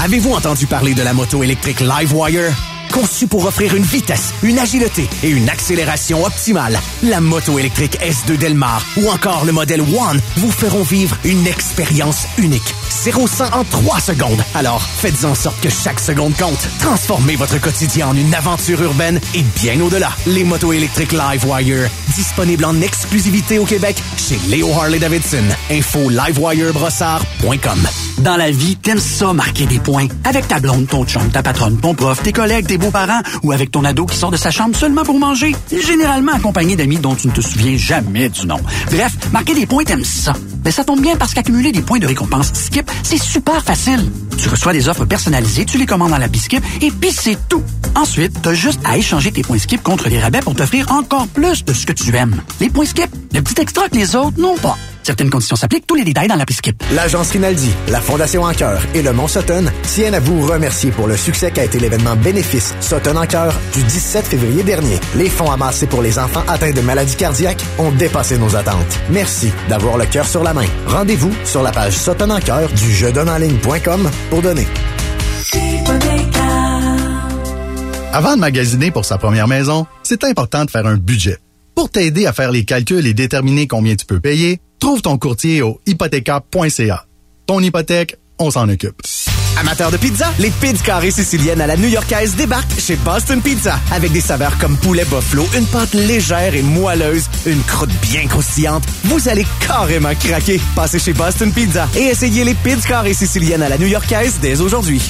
Avez-vous 0.01 0.33
entendu 0.33 0.67
parler 0.67 0.95
de 0.95 1.03
la 1.03 1.15
moto 1.15 1.43
électrique 1.43 1.81
Livewire? 1.81 2.53
Conçue 2.93 3.29
pour 3.29 3.47
offrir 3.47 3.75
une 3.75 3.85
vitesse, 3.85 4.35
une 4.43 4.59
agilité 4.59 5.09
et 5.23 5.31
une 5.31 5.49
accélération 5.49 6.25
optimale, 6.25 6.79
la 7.03 7.21
moto 7.21 7.59
électrique 7.59 7.99
S2 8.01 8.37
Delmar 8.37 8.85
ou 8.97 9.09
encore 9.11 9.45
le 9.45 9.53
modèle 9.53 9.81
One 9.81 10.21
vous 10.37 10.51
feront 10.51 10.83
vivre 10.83 11.17
une 11.25 11.47
expérience 11.47 12.27
unique. 12.39 12.75
0 13.03 13.27
100 13.27 13.55
en 13.55 13.65
3 13.65 14.01
secondes. 14.01 14.45
Alors, 14.55 14.83
faites 14.83 15.25
en 15.25 15.35
sorte 15.35 15.59
que 15.63 15.71
chaque 15.71 15.99
seconde 15.99 16.37
compte. 16.37 16.69
Transformez 16.81 17.35
votre 17.35 17.59
quotidien 17.59 18.09
en 18.09 18.15
une 18.15 18.35
aventure 18.35 18.83
urbaine 18.83 19.19
et 19.35 19.43
bien 19.57 19.81
au-delà. 19.81 20.11
Les 20.27 20.45
motos 20.45 20.75
électriques 20.75 21.13
Livewire, 21.13 21.89
disponibles 22.15 22.67
en 22.67 22.79
exclusivité 22.83 23.59
au 23.59 23.65
Québec 23.65 23.97
chez 24.19 24.39
Léo 24.49 24.69
Harley-Davidson. 24.73 25.45
Info 25.71 26.11
livewirebrossard.com. 26.11 27.89
Dans 28.19 28.37
la 28.37 28.51
vie, 28.51 28.77
t'aimes 28.77 28.99
ça 28.99 29.33
marquer 29.33 29.65
des 29.65 29.79
points. 29.79 30.07
Avec 30.25 30.47
ta 30.47 30.61
blonde, 30.61 30.87
ton 30.87 31.07
chum, 31.07 31.31
ta 31.31 31.43
patronne, 31.43 31.79
ton 31.79 31.95
prof, 31.95 32.23
tes 32.23 32.33
collègues, 32.33 32.67
tes 32.67 32.77
beaux-parents 32.77 33.23
ou 33.43 33.53
avec 33.53 33.71
ton 33.71 33.83
ado 33.87 34.05
qui 34.05 34.17
sort 34.19 34.31
de 34.31 34.37
sa 34.37 34.51
chambre 34.51 34.77
seulement 34.77 35.05
pour 35.05 35.19
manger. 35.19 35.57
Généralement 35.71 36.33
accompagné 36.33 36.77
d'amis 36.77 36.99
dont 36.99 37.15
tu 37.15 37.29
ne 37.29 37.33
te 37.33 37.41
souviens 37.41 37.79
jamais 37.79 38.29
du 38.29 38.47
nom. 38.47 38.59
Bref, 38.91 39.13
marquer 39.33 39.55
des 39.55 39.65
points, 39.65 39.85
t'aimes 39.85 40.05
ça. 40.05 40.35
Mais 40.65 40.71
ça 40.71 40.85
tombe 40.85 41.01
bien 41.01 41.17
parce 41.17 41.35
qu'accumuler 41.35 41.73
des 41.73 41.83
points 41.83 41.99
de 41.99 42.07
récompense 42.07 42.53
Skip, 42.55 42.91
c'est 43.03 43.21
super 43.21 43.63
facile. 43.63 44.11
Tu 44.39 44.49
reçois 44.49 44.73
des 44.73 44.89
offres 44.89 45.05
personnalisées, 45.05 45.65
tu 45.65 45.79
les 45.79 45.87
commandes 45.87 46.11
dans 46.11 46.19
la 46.19 46.29
Skip 46.33 46.63
et 46.81 46.91
puis 46.91 47.13
c'est 47.13 47.39
tout. 47.49 47.63
Ensuite, 47.95 48.41
t'as 48.43 48.55
juste 48.55 48.81
à 48.85 48.97
échanger 48.97 49.33
tes 49.33 49.43
points 49.43 49.59
Skip 49.59 49.83
contre 49.83 50.09
des 50.09 50.19
rabais 50.19 50.41
pour 50.41 50.55
t'offrir 50.55 50.91
encore 50.93 51.27
plus 51.29 51.65
de 51.65 51.73
ce 51.73 51.87
que 51.87 51.93
tu 51.93 52.15
aimes. 52.17 52.41
Les 52.61 52.71
points 52.71 52.87
Skip, 52.87 53.11
le 53.33 53.43
petit 53.43 53.61
extra 53.61 53.89
que 53.89 53.97
les 53.97 54.17
autres 54.17 54.39
n'ont 54.39 54.57
pas. 54.57 54.77
Certaines 55.11 55.29
conditions 55.29 55.57
s'appliquent, 55.57 55.89
tous 55.89 55.97
les 55.97 56.05
détails 56.05 56.29
dans 56.29 56.37
la 56.37 56.45
Skip. 56.49 56.85
L'agence 56.95 57.33
Rinaldi, 57.33 57.69
la 57.89 58.01
Fondation 58.01 58.45
En 58.45 58.53
Cœur 58.53 58.81
et 58.95 59.03
le 59.03 59.13
Mont 59.13 59.27
Sutton 59.27 59.65
tiennent 59.83 60.15
à 60.15 60.21
vous 60.21 60.47
remercier 60.47 60.93
pour 60.93 61.09
le 61.09 61.17
succès 61.17 61.51
qu'a 61.51 61.65
été 61.65 61.81
l'événement 61.81 62.15
bénéfice 62.15 62.77
Sutton 62.81 63.17
En 63.17 63.27
Cœur 63.27 63.53
du 63.75 63.83
17 63.83 64.25
février 64.25 64.63
dernier. 64.63 65.01
Les 65.17 65.29
fonds 65.29 65.51
amassés 65.51 65.89
pour 65.89 66.01
les 66.01 66.17
enfants 66.21 66.45
atteints 66.47 66.71
de 66.71 66.81
maladies 66.81 67.17
cardiaques 67.17 67.65
ont 67.79 67.91
dépassé 67.91 68.39
nos 68.39 68.55
attentes. 68.55 69.01
Merci 69.11 69.51
d'avoir 69.69 69.99
le 69.99 70.07
cœur 70.07 70.29
sur 70.29 70.45
la 70.45 70.55
main. 70.55 70.69
Rendez-vous 70.87 71.33
sur 71.45 71.65
la 71.65 71.73
page 71.73 71.95
Sutton 71.95 72.31
En 72.31 72.39
Cœur 72.39 72.69
du 72.69 72.95
jeudonnenligne.com 72.95 74.09
pour 74.31 74.43
donner. 74.43 74.69
Avant 78.13 78.37
de 78.37 78.41
magasiner 78.41 78.93
pour 78.93 79.05
sa 79.05 79.19
première 79.19 79.49
maison, 79.49 79.89
c'est 80.05 80.23
important 80.23 80.65
de 80.65 80.71
faire 80.71 80.87
un 80.87 80.99
budget. 80.99 81.39
Pour 81.75 81.91
t'aider 81.91 82.27
à 82.27 82.33
faire 82.33 82.53
les 82.53 82.65
calculs 82.65 83.09
et 83.09 83.15
déterminer 83.15 83.67
combien 83.67 83.97
tu 83.97 84.07
peux 84.07 84.21
payer, 84.21 84.61
trouve 84.81 85.03
ton 85.03 85.19
courtier 85.19 85.63
au 85.63 85.81
hypothéca.ca. 85.87 87.07
Ton 87.47 87.61
hypothèque, 87.61 88.17
on 88.39 88.51
s'en 88.51 88.69
occupe. 88.69 89.01
Amateurs 89.59 89.91
de 89.91 89.99
pizza, 89.99 90.33
les 90.39 90.51
pizzas 90.51 90.83
carrées 90.83 91.11
siciliennes 91.11 91.61
à 91.61 91.67
la 91.67 91.77
new-yorkaise 91.77 92.35
débarquent 92.35 92.81
chez 92.81 92.97
Boston 92.97 93.43
Pizza. 93.43 93.79
Avec 93.93 94.11
des 94.13 94.21
saveurs 94.21 94.57
comme 94.59 94.77
poulet 94.79 95.05
buffalo, 95.05 95.47
une 95.55 95.67
pâte 95.67 95.93
légère 95.93 96.55
et 96.55 96.63
moelleuse, 96.63 97.29
une 97.45 97.63
croûte 97.65 97.91
bien 98.01 98.27
croustillante, 98.27 98.85
vous 99.05 99.29
allez 99.29 99.45
carrément 99.67 100.15
craquer. 100.15 100.61
Passez 100.75 100.99
chez 100.99 101.13
Boston 101.13 101.53
Pizza 101.53 101.87
et 101.95 102.05
essayez 102.05 102.45
les 102.45 102.55
pizzas 102.55 102.89
carrées 102.89 103.15
siciliennes 103.15 103.63
à 103.63 103.69
la 103.69 103.77
new-yorkaise 103.77 104.39
dès 104.41 104.61
aujourd'hui. 104.63 105.03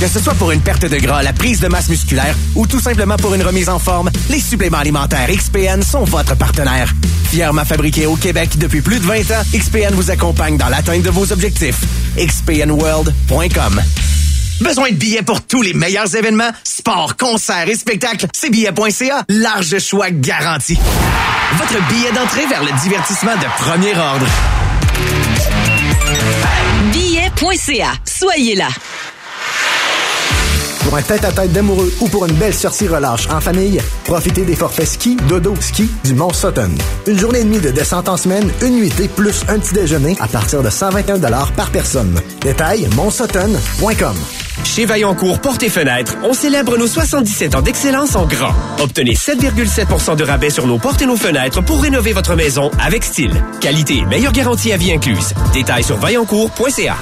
Que 0.00 0.08
ce 0.08 0.18
soit 0.18 0.32
pour 0.34 0.50
une 0.50 0.62
perte 0.62 0.86
de 0.86 0.96
gras, 0.96 1.22
la 1.22 1.34
prise 1.34 1.60
de 1.60 1.68
masse 1.68 1.90
musculaire 1.90 2.34
ou 2.54 2.66
tout 2.66 2.80
simplement 2.80 3.16
pour 3.16 3.34
une 3.34 3.42
remise 3.42 3.68
en 3.68 3.78
forme, 3.78 4.10
les 4.30 4.40
suppléments 4.40 4.78
alimentaires 4.78 5.28
XPN 5.28 5.82
sont 5.82 6.04
votre 6.04 6.34
partenaire. 6.36 6.90
Fièrement 7.28 7.66
fabriqués 7.66 8.06
au 8.06 8.16
Québec 8.16 8.56
depuis 8.56 8.80
plus 8.80 8.98
de 8.98 9.04
20 9.04 9.30
ans, 9.30 9.42
XPN 9.54 9.92
vous 9.92 10.10
accompagne 10.10 10.56
dans 10.56 10.70
l'atteinte 10.70 11.02
de 11.02 11.10
vos 11.10 11.30
objectifs. 11.32 11.80
XPNWorld.com 12.16 13.82
Besoin 14.62 14.90
de 14.90 14.96
billets 14.96 15.22
pour 15.22 15.42
tous 15.42 15.60
les 15.60 15.74
meilleurs 15.74 16.16
événements? 16.16 16.50
Sport, 16.64 17.18
concerts 17.18 17.68
et 17.68 17.76
spectacles? 17.76 18.26
C'est 18.34 18.48
billet.ca. 18.48 19.24
Large 19.28 19.78
choix 19.80 20.10
garanti. 20.10 20.78
Votre 21.58 21.86
billet 21.88 22.12
d'entrée 22.12 22.46
vers 22.46 22.64
le 22.64 22.72
divertissement 22.82 23.36
de 23.36 23.62
premier 23.62 23.94
ordre. 23.94 24.26
Billet.ca. 26.90 27.92
Soyez 28.06 28.54
là. 28.54 28.68
Pour 30.84 30.96
un 30.96 31.02
tête-à-tête 31.02 31.52
d'amoureux 31.52 31.92
ou 32.00 32.08
pour 32.08 32.26
une 32.26 32.34
belle 32.34 32.54
sortie 32.54 32.88
relâche 32.88 33.28
en 33.30 33.40
famille, 33.40 33.80
profitez 34.04 34.44
des 34.44 34.56
forfaits 34.56 34.88
ski, 34.88 35.16
dodo, 35.28 35.54
ski 35.60 35.90
du 36.04 36.14
Mont 36.14 36.32
Sutton. 36.32 36.70
Une 37.06 37.18
journée 37.18 37.40
et 37.40 37.44
demie 37.44 37.60
de 37.60 37.70
descente 37.70 38.08
en 38.08 38.16
semaine, 38.16 38.50
une 38.62 38.76
nuitée 38.76 39.08
plus 39.08 39.44
un 39.48 39.58
petit 39.58 39.74
déjeuner 39.74 40.16
à 40.20 40.26
partir 40.26 40.62
de 40.62 40.70
121 40.70 41.18
par 41.56 41.70
personne. 41.70 42.18
Détail, 42.40 42.88
montsutton.com. 42.96 44.16
Chez 44.64 44.84
Vaillancourt 44.84 45.40
Portes 45.40 45.62
et 45.62 45.68
Fenêtres, 45.68 46.16
on 46.22 46.32
célèbre 46.32 46.76
nos 46.76 46.86
77 46.86 47.54
ans 47.54 47.62
d'excellence 47.62 48.14
en 48.14 48.26
grand. 48.26 48.54
Obtenez 48.80 49.14
7,7% 49.14 50.16
de 50.16 50.24
rabais 50.24 50.50
sur 50.50 50.66
nos 50.66 50.78
portes 50.78 51.02
et 51.02 51.06
nos 51.06 51.16
fenêtres 51.16 51.62
pour 51.62 51.82
rénover 51.82 52.12
votre 52.12 52.36
maison 52.36 52.70
avec 52.80 53.04
style. 53.04 53.32
Qualité 53.60 53.98
et 53.98 54.04
meilleure 54.04 54.32
garantie 54.32 54.72
à 54.72 54.76
vie 54.76 54.92
incluse. 54.92 55.34
Détails 55.52 55.84
sur 55.84 55.96
vaillancourt.ca. 55.96 56.96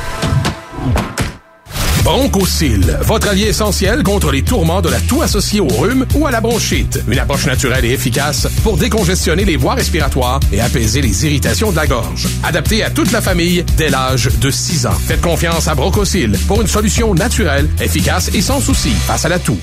Bronchosil, 2.09 2.99
votre 3.03 3.29
allié 3.29 3.49
essentiel 3.49 4.03
contre 4.03 4.31
les 4.31 4.41
tourments 4.41 4.81
de 4.81 4.89
la 4.89 4.99
toux 4.99 5.21
associée 5.21 5.61
au 5.61 5.69
rhume 5.69 6.07
ou 6.15 6.27
à 6.27 6.31
la 6.31 6.41
bronchite. 6.41 7.03
Une 7.07 7.19
approche 7.19 7.45
naturelle 7.45 7.85
et 7.85 7.91
efficace 7.91 8.49
pour 8.63 8.79
décongestionner 8.79 9.45
les 9.45 9.57
voies 9.57 9.75
respiratoires 9.75 10.41
et 10.51 10.63
apaiser 10.63 11.03
les 11.03 11.27
irritations 11.27 11.71
de 11.71 11.77
la 11.77 11.87
gorge. 11.87 12.27
Adapté 12.45 12.83
à 12.83 12.89
toute 12.89 13.13
la 13.13 13.21
famille 13.21 13.63
dès 13.77 13.91
l'âge 13.91 14.31
de 14.41 14.51
6 14.51 14.87
ans. 14.87 14.99
Faites 15.07 15.21
confiance 15.21 15.69
à 15.69 15.75
Bronchosil 15.75 16.33
pour 16.47 16.63
une 16.63 16.67
solution 16.67 17.13
naturelle, 17.13 17.69
efficace 17.79 18.31
et 18.33 18.41
sans 18.41 18.61
souci 18.61 18.91
face 18.91 19.27
à 19.27 19.29
la 19.29 19.39
toux. 19.39 19.59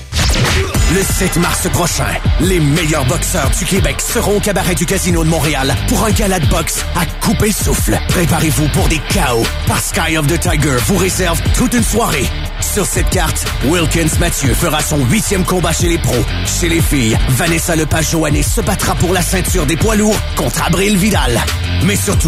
Le 0.94 1.02
7 1.02 1.36
mars 1.38 1.68
prochain, 1.72 2.14
les 2.40 2.60
meilleurs 2.60 3.06
boxeurs 3.06 3.50
du 3.58 3.64
Québec 3.64 3.96
seront 4.00 4.36
au 4.36 4.40
cabaret 4.40 4.76
du 4.76 4.86
Casino 4.86 5.24
de 5.24 5.28
Montréal 5.28 5.74
pour 5.88 6.04
un 6.04 6.12
gala 6.12 6.38
de 6.38 6.46
boxe 6.46 6.84
à 6.94 7.06
couper 7.24 7.46
le 7.46 7.52
souffle. 7.52 7.98
Préparez-vous 8.08 8.68
pour 8.68 8.86
des 8.86 9.00
chaos, 9.08 9.42
parce 9.66 9.86
Sky 9.86 10.16
of 10.16 10.26
the 10.28 10.38
Tiger 10.38 10.76
vous 10.86 10.96
réserve 10.96 11.40
toute 11.56 11.74
une 11.74 11.82
soirée. 11.82 12.26
Sur 12.60 12.86
cette 12.86 13.10
carte, 13.10 13.44
Wilkins 13.64 14.18
Mathieu 14.20 14.52
fera 14.54 14.80
son 14.80 15.04
huitième 15.06 15.44
combat 15.44 15.72
chez 15.72 15.88
les 15.88 15.98
pros. 15.98 16.24
Chez 16.44 16.68
les 16.68 16.80
filles, 16.80 17.16
Vanessa 17.30 17.76
Lepage-Joannet 17.76 18.42
se 18.42 18.60
battra 18.60 18.94
pour 18.94 19.12
la 19.12 19.22
ceinture 19.22 19.66
des 19.66 19.76
poids 19.76 19.96
lourds 19.96 20.18
contre 20.36 20.62
Abril 20.62 20.96
Vidal. 20.96 21.40
Mais 21.84 21.96
surtout, 21.96 22.24